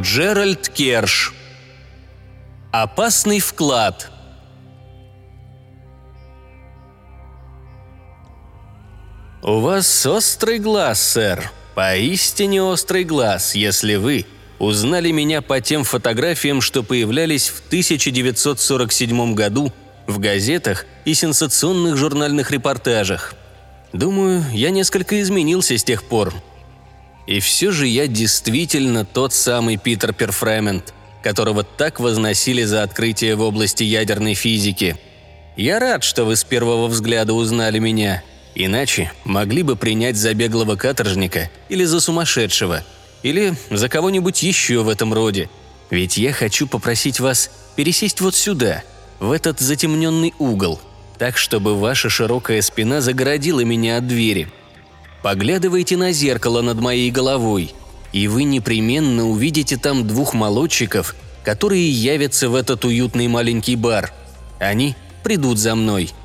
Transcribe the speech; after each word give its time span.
Джеральд 0.00 0.68
Керш. 0.68 1.34
Опасный 2.70 3.40
вклад. 3.40 4.10
У 9.42 9.58
вас 9.58 10.06
острый 10.06 10.58
глаз, 10.60 11.02
сэр. 11.02 11.50
Поистине 11.74 12.62
острый 12.62 13.02
глаз, 13.02 13.56
если 13.56 13.96
вы 13.96 14.26
узнали 14.60 15.10
меня 15.10 15.42
по 15.42 15.60
тем 15.60 15.82
фотографиям, 15.82 16.60
что 16.60 16.82
появлялись 16.84 17.48
в 17.48 17.66
1947 17.66 19.34
году 19.34 19.72
в 20.06 20.20
газетах 20.20 20.86
и 21.04 21.14
сенсационных 21.14 21.96
журнальных 21.96 22.52
репортажах. 22.52 23.34
Думаю, 23.92 24.44
я 24.52 24.70
несколько 24.70 25.20
изменился 25.20 25.76
с 25.76 25.82
тех 25.82 26.04
пор. 26.04 26.34
И 27.28 27.38
все 27.38 27.70
же 27.70 27.86
я 27.86 28.08
действительно 28.08 29.04
тот 29.04 29.32
самый 29.32 29.76
Питер 29.76 30.12
Перфремент, 30.12 30.92
которого 31.22 31.62
так 31.62 32.00
возносили 32.00 32.64
за 32.64 32.82
открытие 32.82 33.36
в 33.36 33.42
области 33.42 33.84
ядерной 33.84 34.34
физики. 34.34 34.96
Я 35.56 35.78
рад, 35.78 36.02
что 36.02 36.24
вы 36.24 36.34
с 36.34 36.42
первого 36.42 36.88
взгляда 36.88 37.34
узнали 37.34 37.78
меня– 37.78 38.24
Иначе 38.60 39.12
могли 39.24 39.62
бы 39.62 39.76
принять 39.76 40.16
за 40.16 40.34
беглого 40.34 40.74
каторжника 40.74 41.48
или 41.68 41.84
за 41.84 42.00
сумасшедшего, 42.00 42.82
или 43.22 43.54
за 43.70 43.88
кого-нибудь 43.88 44.42
еще 44.42 44.82
в 44.82 44.88
этом 44.88 45.14
роде. 45.14 45.48
Ведь 45.90 46.16
я 46.16 46.32
хочу 46.32 46.66
попросить 46.66 47.20
вас 47.20 47.52
пересесть 47.76 48.20
вот 48.20 48.34
сюда, 48.34 48.82
в 49.20 49.30
этот 49.30 49.60
затемненный 49.60 50.34
угол, 50.40 50.80
так, 51.18 51.36
чтобы 51.36 51.78
ваша 51.78 52.10
широкая 52.10 52.60
спина 52.60 53.00
загородила 53.00 53.60
меня 53.60 53.98
от 53.98 54.08
двери. 54.08 54.48
Поглядывайте 55.22 55.96
на 55.96 56.12
зеркало 56.12 56.62
над 56.62 56.80
моей 56.80 57.10
головой, 57.10 57.74
и 58.12 58.28
вы 58.28 58.44
непременно 58.44 59.28
увидите 59.28 59.76
там 59.76 60.06
двух 60.06 60.34
молодчиков, 60.34 61.14
которые 61.44 61.90
явятся 61.90 62.48
в 62.48 62.54
этот 62.54 62.84
уютный 62.84 63.28
маленький 63.28 63.76
бар. 63.76 64.12
Они 64.58 64.96
придут 65.22 65.58
за 65.58 65.74
мной– 65.74 66.12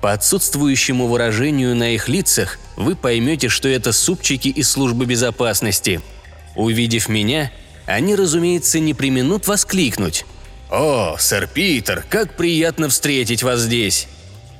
по 0.00 0.12
отсутствующему 0.12 1.08
выражению 1.08 1.74
на 1.74 1.94
их 1.94 2.08
лицах 2.08 2.58
вы 2.76 2.94
поймете, 2.94 3.48
что 3.48 3.68
это 3.68 3.92
супчики 3.92 4.48
из 4.48 4.70
службы 4.70 5.06
безопасности. 5.06 6.00
Увидев 6.54 7.08
меня, 7.08 7.50
они, 7.86 8.14
разумеется, 8.14 8.78
не 8.78 8.94
применут 8.94 9.48
воскликнуть. 9.48 10.24
«О, 10.70 11.16
сэр 11.18 11.48
Питер, 11.48 12.04
как 12.08 12.36
приятно 12.36 12.88
встретить 12.88 13.42
вас 13.42 13.60
здесь!» 13.60 14.06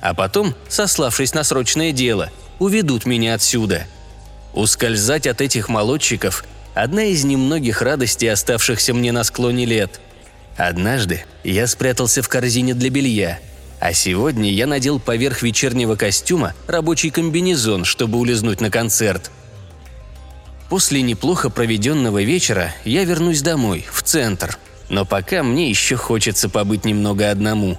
А 0.01 0.13
потом, 0.13 0.55
сославшись 0.67 1.33
на 1.33 1.43
срочное 1.43 1.91
дело, 1.91 2.31
уведут 2.59 3.05
меня 3.05 3.33
отсюда. 3.33 3.87
Ускользать 4.53 5.27
от 5.27 5.41
этих 5.41 5.69
молодчиков– 5.69 6.43
одна 6.75 7.05
из 7.05 7.23
немногих 7.23 7.81
радостей, 7.81 8.31
оставшихся 8.31 8.93
мне 8.93 9.11
на 9.11 9.23
склоне 9.23 9.65
лет. 9.65 9.99
Однажды 10.57 11.23
я 11.43 11.67
спрятался 11.67 12.21
в 12.21 12.29
корзине 12.29 12.73
для 12.73 12.89
белья– 12.89 13.39
а 13.79 13.93
сегодня 13.93 14.51
я 14.51 14.67
надел 14.67 14.99
поверх 14.99 15.41
вечернего 15.41 15.95
костюма 15.95 16.53
рабочий 16.67 17.11
комбинезон, 17.11 17.85
чтобы 17.85 18.17
улизнуть 18.19 18.59
на 18.59 18.69
концерт. 18.69 19.31
После 20.69 21.01
неплохо 21.01 21.49
проведенного 21.49 22.21
вечера 22.21 22.73
я 22.83 23.05
вернусь 23.05 23.41
домой, 23.41 23.87
в 23.91 24.03
центр. 24.03 24.57
Но 24.89 25.05
пока 25.05 25.43
мне 25.43 25.69
еще 25.69 25.95
хочется 25.95 26.49
побыть 26.49 26.83
немного 26.83 27.31
одному. 27.31 27.77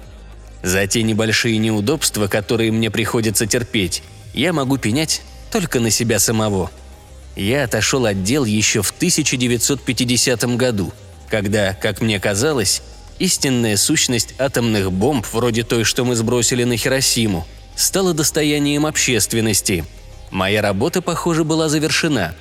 За 0.63 0.87
те 0.87 1.03
небольшие 1.03 1.57
неудобства, 1.57 2.27
которые 2.27 2.71
мне 2.71 2.89
приходится 2.89 3.45
терпеть, 3.45 4.01
я 4.33 4.53
могу 4.53 4.77
пенять 4.77 5.21
только 5.51 5.79
на 5.79 5.91
себя 5.91 6.19
самого. 6.19 6.71
Я 7.35 7.63
отошел 7.63 8.05
от 8.05 8.23
дел 8.23 8.45
еще 8.45 8.81
в 8.81 8.91
1950 8.91 10.43
году, 10.57 10.93
когда, 11.29 11.73
как 11.73 12.01
мне 12.01 12.19
казалось, 12.19 12.81
истинная 13.19 13.77
сущность 13.77 14.33
атомных 14.37 14.91
бомб, 14.91 15.25
вроде 15.31 15.63
той, 15.63 15.83
что 15.83 16.03
мы 16.03 16.15
сбросили 16.15 16.63
на 16.63 16.77
Хиросиму, 16.77 17.47
стала 17.75 18.13
достоянием 18.13 18.85
общественности. 18.85 19.85
Моя 20.29 20.61
работа, 20.61 21.01
похоже, 21.01 21.43
была 21.43 21.69
завершена. 21.69 22.35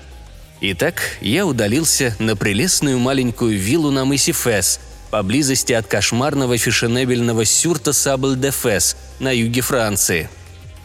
Итак, 0.60 1.18
я 1.20 1.46
удалился 1.46 2.14
на 2.18 2.36
прелестную 2.36 2.98
маленькую 2.98 3.58
виллу 3.58 3.90
на 3.90 4.04
мысе 4.04 4.32
Фес, 4.32 4.80
поблизости 5.10 5.72
от 5.72 5.86
кошмарного 5.86 6.56
фешенебельного 6.58 7.44
сюрта 7.44 7.92
Сабль-де-Фес 7.92 8.96
на 9.18 9.32
юге 9.32 9.60
Франции. 9.60 10.28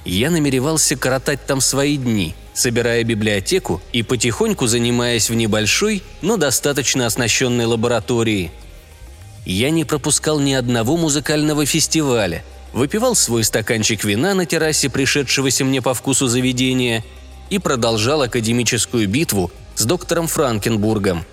Я 0.06 0.30
намеревался 0.30 0.96
коротать 0.96 1.46
там 1.46 1.60
свои 1.60 1.98
дни, 1.98 2.36
собирая 2.54 3.04
библиотеку 3.04 3.82
и 3.92 4.04
потихоньку 4.04 4.68
занимаясь 4.68 5.30
в 5.30 5.34
небольшой, 5.34 6.04
но 6.22 6.38
достаточно 6.38 7.06
оснащенной 7.06 7.66
лаборатории– 7.66 8.52
я 9.46 9.70
не 9.70 9.86
пропускал 9.86 10.40
ни 10.40 10.54
одного 10.54 10.98
музыкального 10.98 11.66
фестиваля, 11.68 12.44
выпивал 12.74 13.16
свой 13.16 13.44
стаканчик 13.44 14.04
вина 14.04 14.34
на 14.34 14.48
террасе 14.48 14.90
пришедшегося 14.90 15.64
мне 15.64 15.84
по 15.84 15.94
вкусу 15.94 16.28
заведения 16.28 17.06
и 17.52 17.60
продолжал 17.60 18.24
академическую 18.24 19.08
битву 19.08 19.52
с 19.76 19.86
доктором 19.86 20.28
Франкенбургом. 20.28 21.24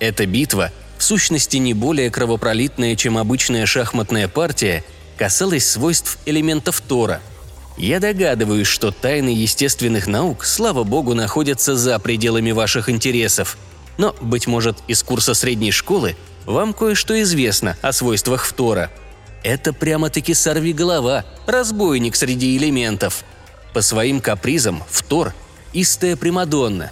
Эта 0.00 0.26
битва, 0.26 0.72
в 0.98 1.04
сущности 1.04 1.58
не 1.58 1.72
более 1.72 2.10
кровопролитная, 2.10 2.96
чем 2.96 3.16
обычная 3.16 3.66
шахматная 3.66 4.26
партия, 4.26 4.82
касалась 5.16 5.68
свойств 5.68 6.18
элементов 6.26 6.80
Тора. 6.80 7.20
Я 7.76 8.00
догадываюсь, 8.00 8.66
что 8.66 8.90
тайны 8.90 9.30
естественных 9.30 10.06
наук, 10.06 10.44
слава 10.44 10.84
богу, 10.84 11.14
находятся 11.14 11.76
за 11.76 11.98
пределами 11.98 12.50
ваших 12.50 12.88
интересов. 12.88 13.56
Но, 13.96 14.14
быть 14.20 14.46
может, 14.46 14.78
из 14.86 15.02
курса 15.02 15.34
средней 15.34 15.72
школы– 15.72 16.16
вам 16.46 16.72
кое-что 16.72 17.20
известно 17.22 17.76
о 17.82 17.92
свойствах 17.92 18.44
фтора. 18.44 18.90
Это 19.42 19.72
прямо-таки 19.72 20.34
сорвиголова, 20.34 21.24
разбойник 21.46 22.16
среди 22.16 22.56
элементов. 22.56 23.24
По 23.72 23.82
своим 23.82 24.20
капризам 24.20 24.82
фтор– 24.90 25.34
истая 25.72 26.16
Примадонна, 26.16 26.90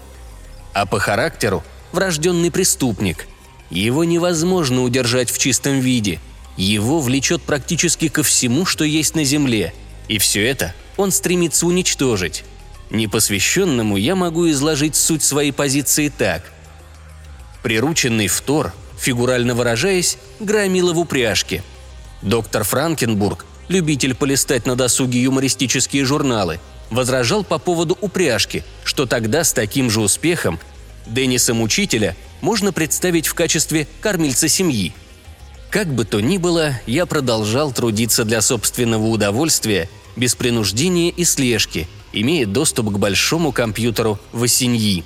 а 0.73 0.87
по 0.87 0.99
характеру– 0.99 1.65
врожденный 1.93 2.51
преступник. 2.51 3.27
Его 3.71 4.05
невозможно 4.05 4.83
удержать 4.83 5.31
в 5.31 5.39
чистом 5.39 5.81
виде. 5.81 6.21
Его 6.57 7.01
влечет 7.01 7.43
практически 7.43 8.09
ко 8.09 8.23
всему, 8.23 8.65
что 8.65 8.85
есть 8.85 9.15
на 9.15 9.25
Земле. 9.25 9.75
И 10.09 10.19
все 10.19 10.45
это 10.47 10.75
он 10.97 11.11
стремится 11.13 11.67
уничтожить. 11.67 12.45
Непосвященному 12.91 13.97
я 13.97 14.17
могу 14.17 14.51
изложить 14.51 14.97
суть 14.97 15.23
своей 15.23 15.53
позиции 15.53 16.09
так. 16.09 16.43
Прирученный 17.63 18.29
Фтор 18.29 18.73
фигурально 18.99 19.55
выражаясь, 19.55 20.19
громила 20.41 20.93
в 20.93 20.99
упряжке. 20.99 21.63
Доктор 22.21 22.65
Франкенбург, 22.65 23.47
любитель 23.69 24.15
полистать 24.15 24.67
на 24.67 24.77
досуге 24.77 25.23
юмористические 25.23 26.05
журналы, 26.05 26.59
возражал 26.91 27.45
по 27.45 27.59
поводу 27.59 27.97
упряжки, 28.01 28.65
что 28.85 29.07
тогда 29.07 29.45
с 29.45 29.53
таким 29.53 29.89
же 29.91 30.01
успехом 30.01 30.59
Денниса-мучителя 31.07 32.17
можно 32.41 32.73
представить 32.73 33.27
в 33.27 33.35
качестве 33.35 33.87
кормильца 34.01 34.49
семьи. 34.49 34.95
Как 35.71 35.87
бы 35.89 36.05
то 36.05 36.21
ни 36.21 36.39
было, 36.39 36.81
я 36.87 37.05
продолжал 37.05 37.73
трудиться 37.73 38.25
для 38.25 38.41
собственного 38.41 39.07
удовольствия, 39.07 39.91
без 40.17 40.35
принуждения 40.35 41.11
и 41.11 41.25
слежки, 41.25 41.87
имея 42.13 42.47
доступ 42.47 42.87
к 42.87 42.99
большому 42.99 43.53
компьютеру 43.53 44.19
в 44.33 44.43
Осеньи. 44.43 45.05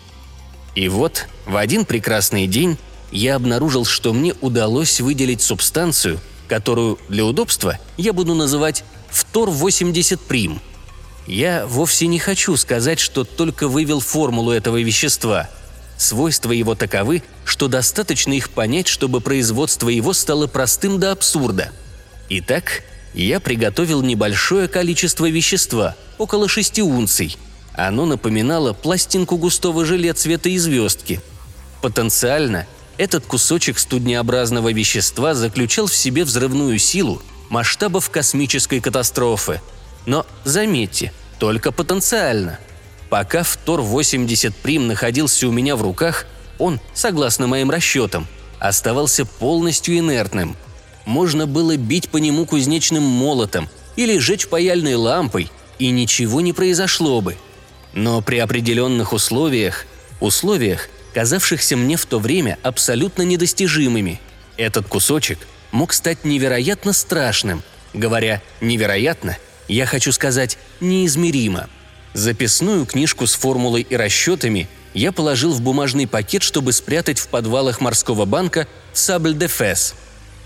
И 0.74 0.88
вот, 0.88 1.26
в 1.46 1.56
один 1.56 1.84
прекрасный 1.84 2.46
день 2.46 2.78
я 3.10 3.34
обнаружил, 3.34 3.84
что 3.84 4.12
мне 4.12 4.34
удалось 4.40 5.00
выделить 5.00 5.42
субстанцию, 5.42 6.20
которую 6.48 6.98
для 7.08 7.24
удобства 7.24 7.78
я 7.96 8.12
буду 8.12 8.34
называть 8.34 8.84
«фтор-80 9.10 10.20
прим». 10.28 10.60
Я 11.26 11.66
вовсе 11.66 12.06
не 12.06 12.18
хочу 12.18 12.56
сказать, 12.56 12.98
что 12.98 13.24
только 13.24 13.68
вывел 13.68 14.00
формулу 14.00 14.50
этого 14.50 14.80
вещества. 14.80 15.48
Свойства 16.02 16.50
его 16.50 16.74
таковы, 16.74 17.22
что 17.44 17.68
достаточно 17.68 18.32
их 18.32 18.50
понять, 18.50 18.88
чтобы 18.88 19.20
производство 19.20 19.88
его 19.88 20.12
стало 20.12 20.48
простым 20.48 20.98
до 20.98 21.12
абсурда. 21.12 21.70
Итак, 22.28 22.82
я 23.14 23.38
приготовил 23.38 24.02
небольшое 24.02 24.66
количество 24.66 25.30
вещества, 25.30 25.94
около 26.18 26.48
6 26.48 26.80
унций. 26.80 27.36
Оно 27.74 28.04
напоминало 28.04 28.72
пластинку 28.72 29.36
густого 29.36 29.84
желе 29.84 30.12
цвета 30.12 30.50
звездки. 30.58 31.20
Потенциально 31.82 32.66
этот 32.98 33.24
кусочек 33.24 33.78
студнеобразного 33.78 34.72
вещества 34.72 35.34
заключал 35.34 35.86
в 35.86 35.94
себе 35.94 36.24
взрывную 36.24 36.80
силу 36.80 37.22
масштабов 37.48 38.10
космической 38.10 38.80
катастрофы. 38.80 39.60
Но, 40.06 40.26
заметьте, 40.42 41.12
только 41.38 41.70
потенциально. 41.70 42.58
Пока 43.12 43.42
Втор-80 43.42 44.54
Прим 44.62 44.86
находился 44.86 45.46
у 45.46 45.52
меня 45.52 45.76
в 45.76 45.82
руках, 45.82 46.24
он, 46.58 46.80
согласно 46.94 47.46
моим 47.46 47.70
расчетам, 47.70 48.26
оставался 48.58 49.26
полностью 49.26 49.98
инертным. 49.98 50.56
Можно 51.04 51.46
было 51.46 51.76
бить 51.76 52.08
по 52.08 52.16
нему 52.16 52.46
кузнечным 52.46 53.02
молотом 53.02 53.68
или 53.96 54.16
жечь 54.16 54.48
паяльной 54.48 54.94
лампой, 54.94 55.50
и 55.78 55.90
ничего 55.90 56.40
не 56.40 56.54
произошло 56.54 57.20
бы. 57.20 57.36
Но 57.92 58.22
при 58.22 58.38
определенных 58.38 59.12
условиях, 59.12 59.84
условиях, 60.20 60.88
казавшихся 61.12 61.76
мне 61.76 61.98
в 61.98 62.06
то 62.06 62.18
время 62.18 62.56
абсолютно 62.62 63.24
недостижимыми. 63.24 64.22
Этот 64.56 64.86
кусочек 64.86 65.38
мог 65.70 65.92
стать 65.92 66.24
невероятно 66.24 66.94
страшным. 66.94 67.62
Говоря 67.92 68.40
«невероятно», 68.62 69.36
я 69.68 69.84
хочу 69.84 70.12
сказать 70.12 70.56
«неизмеримо». 70.80 71.68
Записную 72.14 72.84
книжку 72.84 73.26
с 73.26 73.34
формулой 73.34 73.82
и 73.88 73.96
расчетами 73.96 74.68
я 74.92 75.12
положил 75.12 75.52
в 75.52 75.62
бумажный 75.62 76.06
пакет, 76.06 76.42
чтобы 76.42 76.72
спрятать 76.72 77.18
в 77.18 77.28
подвалах 77.28 77.80
морского 77.80 78.26
банка 78.26 78.66
«Сабль 78.92 79.34
де 79.34 79.48
Фес». 79.48 79.94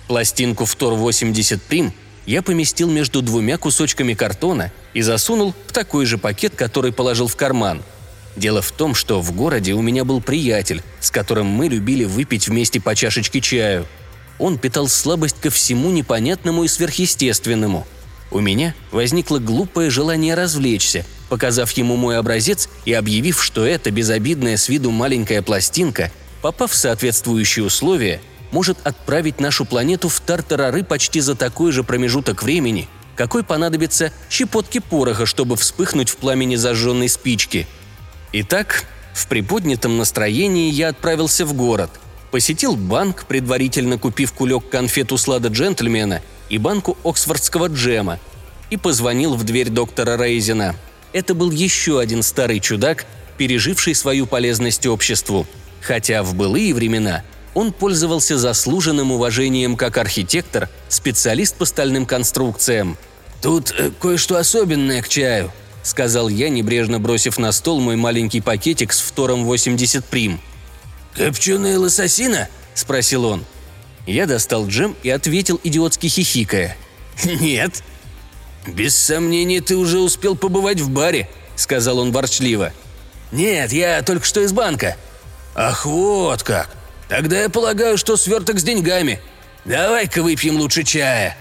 Пластинку 0.06 0.64
«Втор-80 0.64 1.60
Прим» 1.68 1.92
я 2.26 2.42
поместил 2.42 2.88
между 2.88 3.20
двумя 3.22 3.58
кусочками 3.58 4.14
картона 4.14 4.70
и 4.94 5.02
засунул 5.02 5.54
в 5.66 5.72
такой 5.72 6.06
же 6.06 6.18
пакет, 6.18 6.54
который 6.54 6.92
положил 6.92 7.26
в 7.26 7.34
карман. 7.34 7.82
Дело 8.36 8.62
в 8.62 8.70
том, 8.70 8.94
что 8.94 9.20
в 9.20 9.32
городе 9.32 9.72
у 9.72 9.82
меня 9.82 10.04
был 10.04 10.20
приятель, 10.20 10.82
с 11.00 11.10
которым 11.10 11.46
мы 11.46 11.68
любили 11.68 12.04
выпить 12.04 12.48
вместе 12.48 12.80
по 12.80 12.94
чашечке 12.94 13.40
чаю. 13.40 13.86
Он 14.38 14.58
питал 14.58 14.86
слабость 14.88 15.40
ко 15.40 15.50
всему 15.50 15.90
непонятному 15.90 16.62
и 16.62 16.68
сверхъестественному. 16.68 17.86
У 18.30 18.40
меня 18.40 18.74
возникло 18.90 19.38
глупое 19.38 19.88
желание 19.88 20.34
развлечься, 20.34 21.06
показав 21.28 21.70
ему 21.72 21.96
мой 21.96 22.18
образец 22.18 22.68
и 22.84 22.92
объявив, 22.92 23.42
что 23.42 23.64
эта 23.64 23.90
безобидная 23.90 24.56
с 24.56 24.68
виду 24.68 24.90
маленькая 24.90 25.42
пластинка, 25.42 26.10
попав 26.42 26.72
в 26.72 26.76
соответствующие 26.76 27.64
условия, 27.64 28.20
может 28.52 28.78
отправить 28.84 29.40
нашу 29.40 29.64
планету 29.64 30.08
в 30.08 30.20
тартарары 30.20 30.84
почти 30.84 31.20
за 31.20 31.34
такой 31.34 31.72
же 31.72 31.82
промежуток 31.82 32.42
времени, 32.42 32.88
какой 33.16 33.42
понадобится 33.42 34.12
щепотки 34.30 34.78
пороха, 34.78 35.26
чтобы 35.26 35.56
вспыхнуть 35.56 36.10
в 36.10 36.16
пламени 36.16 36.56
зажженной 36.56 37.08
спички. 37.08 37.66
Итак, 38.32 38.84
в 39.14 39.26
приподнятом 39.28 39.96
настроении 39.96 40.70
я 40.70 40.88
отправился 40.88 41.46
в 41.46 41.54
город, 41.54 41.90
посетил 42.30 42.76
банк, 42.76 43.24
предварительно 43.24 43.98
купив 43.98 44.32
кулек 44.32 44.68
конфет 44.68 45.12
у 45.12 45.16
слада 45.16 45.48
джентльмена 45.48 46.22
и 46.48 46.58
банку 46.58 46.96
оксфордского 47.02 47.68
джема, 47.68 48.20
и 48.70 48.76
позвонил 48.76 49.34
в 49.34 49.44
дверь 49.44 49.70
доктора 49.70 50.16
Рейзена. 50.16 50.74
Это 51.16 51.34
был 51.34 51.50
еще 51.50 51.98
один 51.98 52.22
старый 52.22 52.60
чудак, 52.60 53.06
переживший 53.38 53.94
свою 53.94 54.26
полезность 54.26 54.86
обществу. 54.86 55.46
Хотя 55.80 56.22
в 56.22 56.34
былые 56.34 56.74
времена– 56.74 57.24
он 57.56 57.72
пользовался 57.72 58.36
заслуженным 58.36 59.12
уважением 59.12 59.78
как 59.78 59.96
архитектор, 59.96 60.68
специалист 60.90 61.56
по 61.56 61.64
стальным 61.64 62.04
конструкциям. 62.04 62.98
«Тут 63.40 63.74
э, 63.78 63.92
кое-что 63.98 64.36
особенное 64.36 65.00
к 65.00 65.08
чаю»,— 65.08 65.50
сказал 65.82 66.28
я, 66.28 66.50
небрежно 66.50 67.00
бросив 67.00 67.38
на 67.38 67.50
стол 67.52 67.80
мой 67.80 67.96
маленький 67.96 68.42
пакетик 68.42 68.92
с 68.92 69.00
втором 69.00 69.46
80 69.46 70.04
прим. 70.04 70.38
«Копченая 71.14 71.78
лососина?»– 71.78 72.50
спросил 72.74 73.24
он. 73.24 73.42
Я 74.06 74.26
достал 74.26 74.68
джем 74.68 74.94
и 75.02 75.08
ответил, 75.08 75.58
идиотски 75.64 76.08
хихикая. 76.08 76.76
«Нет». 77.24 77.82
«Без 78.66 78.96
сомнения, 78.96 79.60
ты 79.60 79.76
уже 79.76 79.98
успел 79.98 80.36
побывать 80.36 80.80
в 80.80 80.90
баре»,– 80.90 81.28
сказал 81.56 81.98
он 81.98 82.12
ворчливо. 82.12 82.72
«Нет, 83.32 83.72
я 83.72 84.02
только 84.02 84.24
что 84.24 84.40
из 84.40 84.52
банка». 84.52 84.96
«Ах, 85.54 85.86
вот 85.86 86.42
как! 86.42 86.68
Тогда 87.08 87.42
я 87.42 87.48
полагаю, 87.48 87.96
что 87.96 88.16
сверток 88.16 88.58
с 88.58 88.64
деньгами. 88.64 89.20
Давай-ка 89.64 90.22
выпьем 90.22 90.56
лучше 90.56 90.82
чая». 90.82 91.36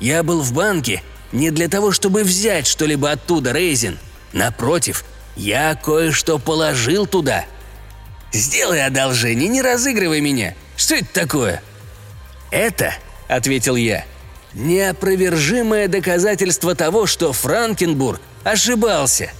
Я 0.00 0.22
был 0.22 0.42
в 0.42 0.52
банке 0.52 1.02
не 1.32 1.50
для 1.50 1.68
того, 1.68 1.92
чтобы 1.92 2.24
взять 2.24 2.66
что-либо 2.66 3.10
оттуда, 3.10 3.52
Рейзин. 3.52 3.98
Напротив, 4.32 5.04
я 5.36 5.74
кое-что 5.74 6.38
положил 6.38 7.06
туда. 7.06 7.44
Сделай 8.32 8.84
одолжение, 8.84 9.48
не 9.48 9.62
разыгрывай 9.62 10.20
меня. 10.20 10.54
Что 10.76 10.96
это 10.96 11.12
такое? 11.12 11.62
Это, 12.50 12.94
ответил 13.28 13.76
я, 13.76 14.04
неопровержимое 14.54 15.88
доказательство 15.88 16.74
того, 16.74 17.06
что 17.06 17.32
Франкенбург 17.32 18.20
ошибался. 18.44 19.32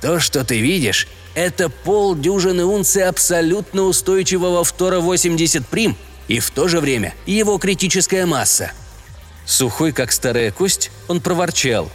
То, 0.00 0.20
что 0.20 0.44
ты 0.44 0.60
видишь, 0.60 1.08
это 1.34 1.68
полдюжины 1.68 2.64
унций 2.64 3.04
абсолютно 3.04 3.82
устойчивого 3.82 4.64
фтора 4.64 5.00
80 5.00 5.66
прим 5.66 5.96
и 6.28 6.38
в 6.38 6.50
то 6.50 6.68
же 6.68 6.80
время 6.80 7.14
его 7.26 7.58
критическая 7.58 8.26
масса. 8.26 8.72
Сухой, 9.46 9.92
как 9.92 10.12
старая 10.12 10.52
кость, 10.52 10.90
он 11.08 11.20
проворчал. 11.20 11.90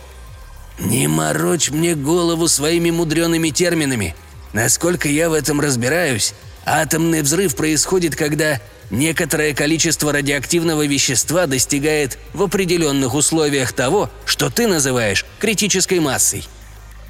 «Не 0.78 1.08
морочь 1.08 1.70
мне 1.70 1.96
голову 1.96 2.50
своими 2.50 2.92
мудреными 2.92 3.50
терминами. 3.50 4.14
Насколько 4.52 5.08
я 5.08 5.30
в 5.30 5.34
этом 5.34 5.62
разбираюсь, 5.62 6.34
атомный 6.66 7.22
взрыв 7.22 7.56
происходит, 7.56 8.16
когда 8.16 8.60
некоторое 8.90 9.54
количество 9.54 10.12
радиоактивного 10.12 10.86
вещества 10.86 11.46
достигает 11.46 12.18
в 12.34 12.44
определенных 12.44 13.14
условиях 13.14 13.74
того, 13.74 14.10
что 14.26 14.50
ты 14.50 14.68
называешь 14.68 15.26
критической 15.40 16.00
массой. 16.00 16.46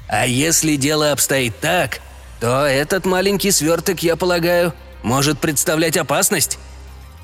А 0.08 0.26
если 0.26 0.76
дело 0.76 1.12
обстоит 1.12 1.58
так, 1.60 2.00
то 2.40 2.66
этот 2.66 3.06
маленький 3.06 3.50
сверток, 3.50 4.02
я 4.02 4.16
полагаю, 4.16 4.74
может 5.02 5.38
представлять 5.38 5.96
опасность?» 5.96 6.58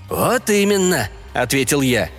«Вот 0.09 0.49
именно»,— 0.51 1.09
ответил 1.35 1.81
я. 1.81 2.11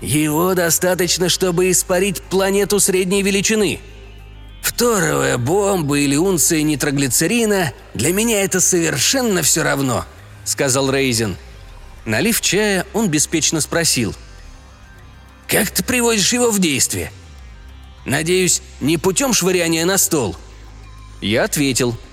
«Его 0.00 0.54
достаточно, 0.54 1.28
чтобы 1.28 1.70
испарить 1.70 2.22
планету 2.22 2.80
средней 2.80 3.22
величины. 3.22 3.80
Вторая 4.62 5.36
бомба 5.36 5.98
или 5.98 6.16
унция 6.16 6.62
нитроглицерина– 6.62 7.74
для 7.94 8.14
меня 8.14 8.42
это 8.42 8.60
совершенно 8.60 9.42
все 9.42 9.62
равно»,— 9.62 10.06
сказал 10.44 10.90
Рейзен. 10.90 11.36
Налив 12.06 12.40
чая, 12.40 12.86
он 12.94 13.10
беспечно 13.10 13.60
спросил. 13.60 14.14
«Как 15.46 15.70
ты 15.70 15.84
приводишь 15.84 16.32
его 16.32 16.50
в 16.50 16.58
действие?» 16.58 17.12
«Надеюсь, 18.06 18.62
не 18.80 18.96
путем 18.96 19.34
швыряния 19.34 19.84
на 19.84 19.98
стол?» 19.98 20.36
Я 21.20 21.44
ответил– 21.44 21.96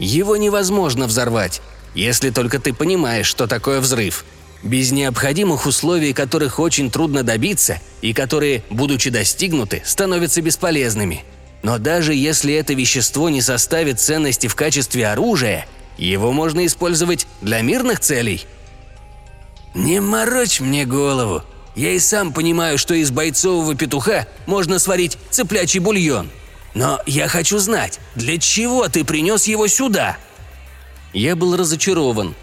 его 0.00 0.38
невозможно 0.38 1.06
взорвать, 1.06 1.60
если 1.94 2.30
только 2.30 2.58
ты 2.58 2.72
понимаешь, 2.72 3.26
что 3.26 3.46
такое 3.46 3.80
взрыв. 3.80 4.24
Без 4.62 4.92
необходимых 4.92 5.66
условий, 5.66 6.12
которых 6.12 6.58
очень 6.58 6.90
трудно 6.90 7.22
добиться 7.22 7.80
и 8.02 8.12
которые, 8.12 8.62
будучи 8.70 9.10
достигнуты, 9.10 9.82
становятся 9.84 10.42
бесполезными. 10.42 11.24
Но 11.62 11.78
даже 11.78 12.14
если 12.14 12.54
это 12.54 12.74
вещество 12.74 13.28
не 13.28 13.42
составит 13.42 14.00
ценности 14.00 14.46
в 14.46 14.54
качестве 14.54 15.08
оружия, 15.08 15.66
его 15.96 16.32
можно 16.32 16.64
использовать 16.66 17.26
для 17.40 17.60
мирных 17.62 18.00
целей. 18.00 18.46
«Не 19.74 20.00
морочь 20.00 20.60
мне 20.60 20.84
голову. 20.84 21.42
Я 21.76 21.92
и 21.92 21.98
сам 21.98 22.32
понимаю, 22.32 22.78
что 22.78 22.94
из 22.94 23.10
бойцового 23.10 23.74
петуха 23.74 24.26
можно 24.46 24.78
сварить 24.78 25.16
цыплячий 25.30 25.80
бульон», 25.80 26.30
но 26.74 27.00
я 27.06 27.28
хочу 27.28 27.58
знать, 27.58 27.98
для 28.14 28.38
чего 28.38 28.88
ты 28.88 29.04
принес 29.04 29.46
его 29.46 29.66
сюда?» 29.66 30.16
Я 31.12 31.34
был 31.34 31.56
разочарован. 31.56 32.36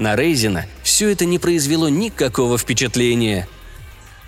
На 0.00 0.16
Рейзена 0.16 0.64
все 0.82 1.10
это 1.10 1.26
не 1.26 1.38
произвело 1.38 1.90
никакого 1.90 2.56
впечатления. 2.56 3.46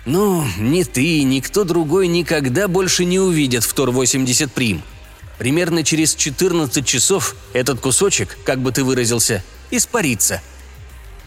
«Ну, 0.05 0.45
ни 0.59 0.83
ты, 0.83 1.23
ни 1.23 1.39
кто 1.39 1.63
другой 1.63 2.05
никогда 2.05 2.67
больше 2.67 3.05
не 3.05 3.17
увидят 3.17 3.63
в 3.63 3.73
Тор-80 3.73 4.51
Прим. 4.53 4.83
Примерно 5.39 5.83
через 5.83 6.13
14 6.13 6.85
часов 6.85 7.35
этот 7.53 7.79
кусочек, 7.79 8.37
как 8.45 8.59
бы 8.59 8.71
ты 8.71 8.83
выразился, 8.83 9.43
испарится». 9.71 10.43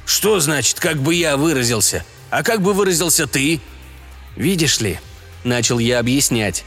«Что 0.04 0.38
значит, 0.38 0.78
как 0.78 0.98
бы 0.98 1.16
я 1.16 1.36
выразился? 1.36 2.04
А 2.30 2.44
как 2.44 2.62
бы 2.62 2.72
выразился 2.72 3.26
ты?» 3.26 3.60
«Видишь 4.36 4.78
ли»,— 4.78 5.00
начал 5.42 5.80
я 5.80 5.98
объяснять, 5.98 6.64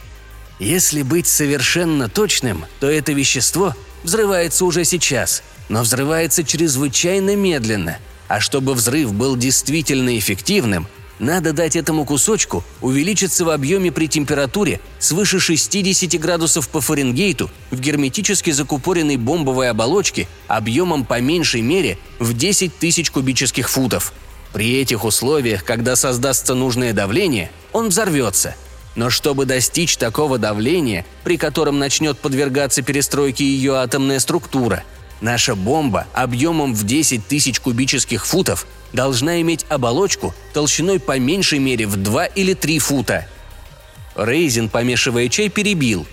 если 0.60 1.02
быть 1.02 1.28
совершенно 1.28 2.10
точным, 2.10 2.66
то 2.82 2.90
это 2.90 3.14
вещество 3.14 3.74
взрывается 4.04 4.66
уже 4.66 4.84
сейчас, 4.84 5.44
но 5.70 5.84
взрывается 5.84 6.44
чрезвычайно 6.44 7.36
медленно. 7.36 7.98
А 8.28 8.40
чтобы 8.40 8.74
взрыв 8.74 9.14
был 9.14 9.36
действительно 9.38 10.18
эффективным, 10.18 10.88
надо 11.20 11.52
дать 11.52 11.76
этому 11.76 12.06
кусочку 12.06 12.64
увеличиться 12.82 13.44
в 13.44 13.50
объеме 13.50 13.92
при 13.92 14.08
температуре 14.08 14.80
свыше 15.00 15.40
60 15.40 16.20
градусов 16.20 16.70
по 16.70 16.80
Фаренгейту 16.80 17.50
в 17.72 17.80
герметически 17.80 18.52
закупоренной 18.52 19.18
бомбовой 19.18 19.70
оболочке 19.70 20.28
объемом 20.48 21.06
по 21.06 21.20
меньшей 21.20 21.62
мере 21.62 21.98
в 22.20 22.34
10 22.34 22.78
тысяч 22.78 23.12
кубических 23.12 23.70
футов. 23.70 24.14
При 24.54 24.80
этих 24.80 25.04
условиях, 25.04 25.64
когда 25.64 25.96
создастся 25.96 26.56
нужное 26.56 26.94
давление, 26.94 27.52
он 27.74 27.90
взорвется– 27.90 28.56
но 28.96 29.10
чтобы 29.10 29.46
достичь 29.46 29.96
такого 29.96 30.38
давления, 30.38 31.06
при 31.24 31.38
котором 31.38 31.80
начнет 31.80 32.20
подвергаться 32.20 32.82
перестройке 32.82 33.46
ее 33.46 33.76
атомная 33.76 34.20
структура, 34.20 34.84
наша 35.22 35.56
бомба 35.56 36.08
объемом 36.14 36.74
в 36.74 36.86
10 36.86 37.28
тысяч 37.28 37.60
кубических 37.60 38.26
футов 38.26 38.68
должна 38.94 39.42
иметь 39.42 39.66
оболочку 39.70 40.34
толщиной 40.54 41.00
по 41.00 41.20
меньшей 41.20 41.60
мере 41.60 41.88
в 41.88 41.96
2 41.98 42.26
или 42.28 42.54
3 42.54 42.80
фута. 42.80 43.28
Рейзин, 44.16 44.70
помешивая 44.70 45.30
чай, 45.30 45.50
перебил. 45.50 46.08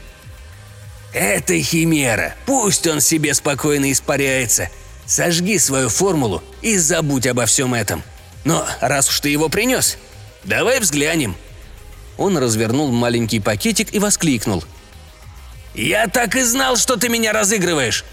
Это 1.12 1.58
химера, 1.60 2.34
пусть 2.44 2.86
он 2.86 3.00
себе 3.00 3.32
спокойно 3.34 3.90
испаряется. 3.90 4.68
Сожги 5.06 5.58
свою 5.58 5.88
формулу 5.88 6.42
и 6.62 6.76
забудь 6.76 7.26
обо 7.26 7.46
всем 7.46 7.74
этом. 7.74 8.02
Но 8.44 8.66
раз 8.80 9.08
уж 9.08 9.20
ты 9.20 9.28
его 9.28 9.48
принес, 9.48 9.96
давай 10.44 10.80
взглянем». 10.80 11.36
Он 12.18 12.38
развернул 12.38 12.90
маленький 12.92 13.40
пакетик 13.40 13.94
и 13.94 13.98
воскликнул. 13.98 14.64
«Я 15.74 16.06
так 16.06 16.34
и 16.34 16.42
знал, 16.42 16.76
что 16.76 16.96
ты 16.96 17.08
меня 17.08 17.32
разыгрываешь!» 17.32 18.04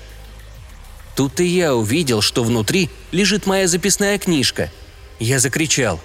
Тут 1.15 1.39
и 1.39 1.45
я 1.45 1.75
увидел, 1.75 2.21
что 2.21 2.43
внутри 2.43 2.89
лежит 3.11 3.45
моя 3.45 3.67
записная 3.67 4.17
книжка. 4.17 4.71
Я 5.19 5.39
закричал. 5.39 5.99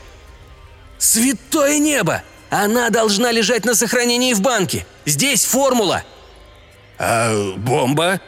«Святое 0.99 1.79
небо! 1.79 2.23
Она 2.51 2.91
должна 2.91 3.31
лежать 3.31 3.65
на 3.65 3.75
сохранении 3.75 4.35
в 4.35 4.41
банке! 4.41 4.87
Здесь 5.07 5.45
формула!» 5.45 6.05
«А 6.99 7.55
бомба?» 7.57 8.21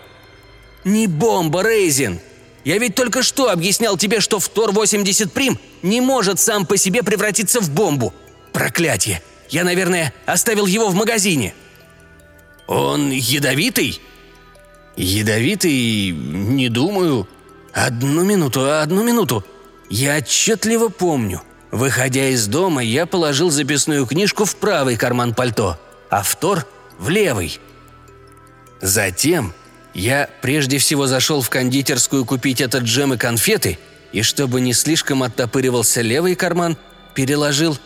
«Не 0.85 1.07
бомба, 1.07 1.63
Рейзин! 1.63 2.21
Я 2.65 2.79
ведь 2.79 2.95
только 2.95 3.23
что 3.23 3.51
объяснял 3.51 3.97
тебе, 3.97 4.21
что 4.21 4.39
Втор-80 4.39 5.31
Прим 5.31 5.59
не 5.83 6.01
может 6.01 6.39
сам 6.39 6.65
по 6.65 6.77
себе 6.77 7.03
превратиться 7.03 7.61
в 7.61 7.71
бомбу. 7.71 8.15
Проклятие! 8.53 9.23
Я, 9.49 9.65
наверное, 9.65 10.15
оставил 10.27 10.67
его 10.67 10.89
в 10.89 10.95
магазине». 10.95 11.55
«Он 12.67 13.11
ядовитый?» 13.11 14.01
«Ядовитый? 14.97 16.11
Не 16.11 16.69
думаю. 16.69 17.29
Одну 17.73 18.25
минуту, 18.25 18.71
одну 18.71 19.03
минуту. 19.03 19.45
Я 19.89 20.19
отчетливо 20.19 20.89
помню. 20.89 21.43
Выходя 21.71 22.29
из 22.29 22.47
дома, 22.47 22.83
я 22.83 23.07
положил 23.07 23.51
записную 23.51 24.07
книжку 24.07 24.45
в 24.45 24.57
правый 24.57 24.97
карман 24.97 25.35
пальто, 25.35 25.79
а 26.11 26.23
втор– 26.23 26.67
в 26.99 27.09
левый. 27.09 27.59
Затем 28.81 29.53
я 29.95 30.29
прежде 30.43 30.79
всего 30.79 31.07
зашел 31.07 31.41
в 31.41 31.51
кондитерскую 31.51 32.25
купить 32.25 32.61
этот 32.61 32.85
джем 32.85 33.15
и 33.15 33.17
конфеты, 33.17 33.79
и 34.13 34.23
чтобы 34.23 34.61
не 34.61 34.73
слишком 34.73 35.23
оттопыривался 35.23 36.03
левый 36.03 36.35
карман, 36.35 36.77
переложил... 37.15 37.79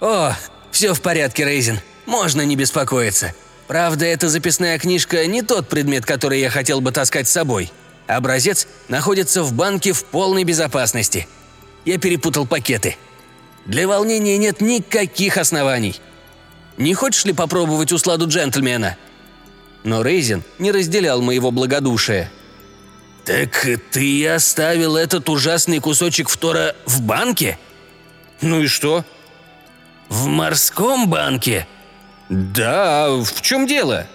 О, 0.00 0.34
все 0.70 0.92
в 0.92 1.00
порядке, 1.00 1.44
Рейзин, 1.44 1.80
можно 2.06 2.42
не 2.42 2.56
беспокоиться. 2.56 3.32
Правда, 3.68 4.06
эта 4.06 4.30
записная 4.30 4.78
книжка 4.78 5.26
не 5.26 5.42
тот 5.42 5.68
предмет, 5.68 6.06
который 6.06 6.40
я 6.40 6.48
хотел 6.48 6.80
бы 6.80 6.90
таскать 6.90 7.28
с 7.28 7.32
собой. 7.32 7.70
Образец 8.06 8.66
находится 8.88 9.42
в 9.42 9.52
банке 9.52 9.92
в 9.92 10.04
полной 10.06 10.44
безопасности. 10.44 11.28
Я 11.84 11.98
перепутал 11.98 12.46
пакеты. 12.46 12.96
Для 13.66 13.86
волнения 13.86 14.38
нет 14.38 14.62
никаких 14.62 15.36
оснований. 15.36 16.00
Не 16.78 16.94
хочешь 16.94 17.26
ли 17.26 17.34
попробовать 17.34 17.92
усладу 17.92 18.26
джентльмена?» 18.26 18.96
Но 19.84 20.02
Рейзен 20.02 20.42
не 20.58 20.72
разделял 20.72 21.20
моего 21.20 21.50
благодушия. 21.50 22.30
«Так 23.26 23.68
ты 23.90 24.26
оставил 24.26 24.96
этот 24.96 25.28
ужасный 25.28 25.80
кусочек 25.80 26.30
фтора 26.30 26.74
в 26.86 27.02
банке?» 27.02 27.58
«Ну 28.40 28.62
и 28.62 28.66
что?» 28.66 29.04
«В 30.08 30.26
морском 30.26 31.10
банке?» 31.10 31.66
«Да, 32.28 33.08
в 33.10 33.40
чем 33.40 33.66
дело?» 33.66 34.06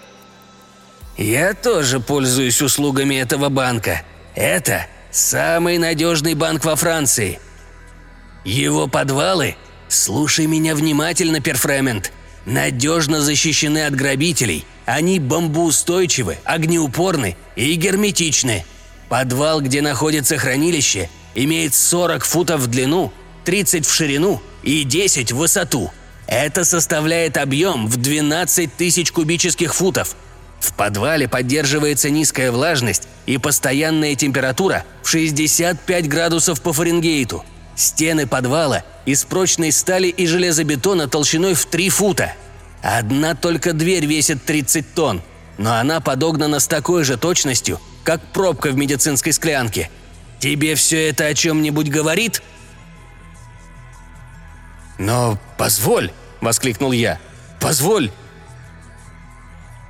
«Я 1.16 1.54
тоже 1.54 2.00
пользуюсь 2.00 2.62
услугами 2.62 3.16
этого 3.16 3.48
банка. 3.48 4.02
Это 4.34 4.86
самый 5.10 5.78
надежный 5.78 6.34
банк 6.34 6.64
во 6.64 6.76
Франции. 6.76 7.40
Его 8.44 8.88
подвалы, 8.88 9.56
слушай 9.88 10.46
меня 10.46 10.74
внимательно, 10.74 11.40
Перфремент, 11.40 12.12
надежно 12.46 13.20
защищены 13.20 13.86
от 13.86 13.94
грабителей. 13.94 14.64
Они 14.86 15.18
бомбоустойчивы, 15.18 16.38
огнеупорны 16.44 17.36
и 17.56 17.74
герметичны. 17.74 18.64
Подвал, 19.08 19.60
где 19.60 19.82
находится 19.82 20.36
хранилище, 20.36 21.08
имеет 21.34 21.74
40 21.74 22.24
футов 22.24 22.60
в 22.60 22.66
длину, 22.66 23.12
30 23.44 23.86
в 23.86 23.92
ширину 23.92 24.42
и 24.62 24.84
10 24.84 25.32
в 25.32 25.36
высоту– 25.36 25.92
это 26.26 26.64
составляет 26.64 27.36
объем 27.36 27.86
в 27.86 27.96
12 27.96 28.74
тысяч 28.74 29.12
кубических 29.12 29.74
футов. 29.74 30.16
В 30.60 30.72
подвале 30.72 31.28
поддерживается 31.28 32.08
низкая 32.08 32.50
влажность 32.50 33.06
и 33.26 33.36
постоянная 33.36 34.14
температура 34.14 34.84
в 35.02 35.08
65 35.08 36.08
градусов 36.08 36.62
по 36.62 36.72
Фаренгейту. 36.72 37.44
Стены 37.76 38.26
подвала 38.26 38.84
из 39.04 39.24
прочной 39.24 39.72
стали 39.72 40.08
и 40.08 40.26
железобетона 40.26 41.08
толщиной 41.08 41.54
в 41.54 41.66
3 41.66 41.88
фута. 41.90 42.32
Одна 42.82 43.34
только 43.34 43.72
дверь 43.72 44.06
весит 44.06 44.44
30 44.44 44.94
тонн, 44.94 45.22
но 45.58 45.74
она 45.74 46.00
подогнана 46.00 46.60
с 46.60 46.66
такой 46.66 47.04
же 47.04 47.16
точностью, 47.18 47.80
как 48.02 48.22
пробка 48.32 48.70
в 48.70 48.76
медицинской 48.76 49.32
склянке. 49.32 49.90
Тебе 50.38 50.74
все 50.74 51.08
это 51.08 51.26
о 51.26 51.34
чем-нибудь 51.34 51.88
говорит?» 51.88 52.42
«Но 54.98 55.38
позволь!»– 55.58 56.12
воскликнул 56.40 56.92
я. 56.92 57.18
«Позволь!» 57.60 58.10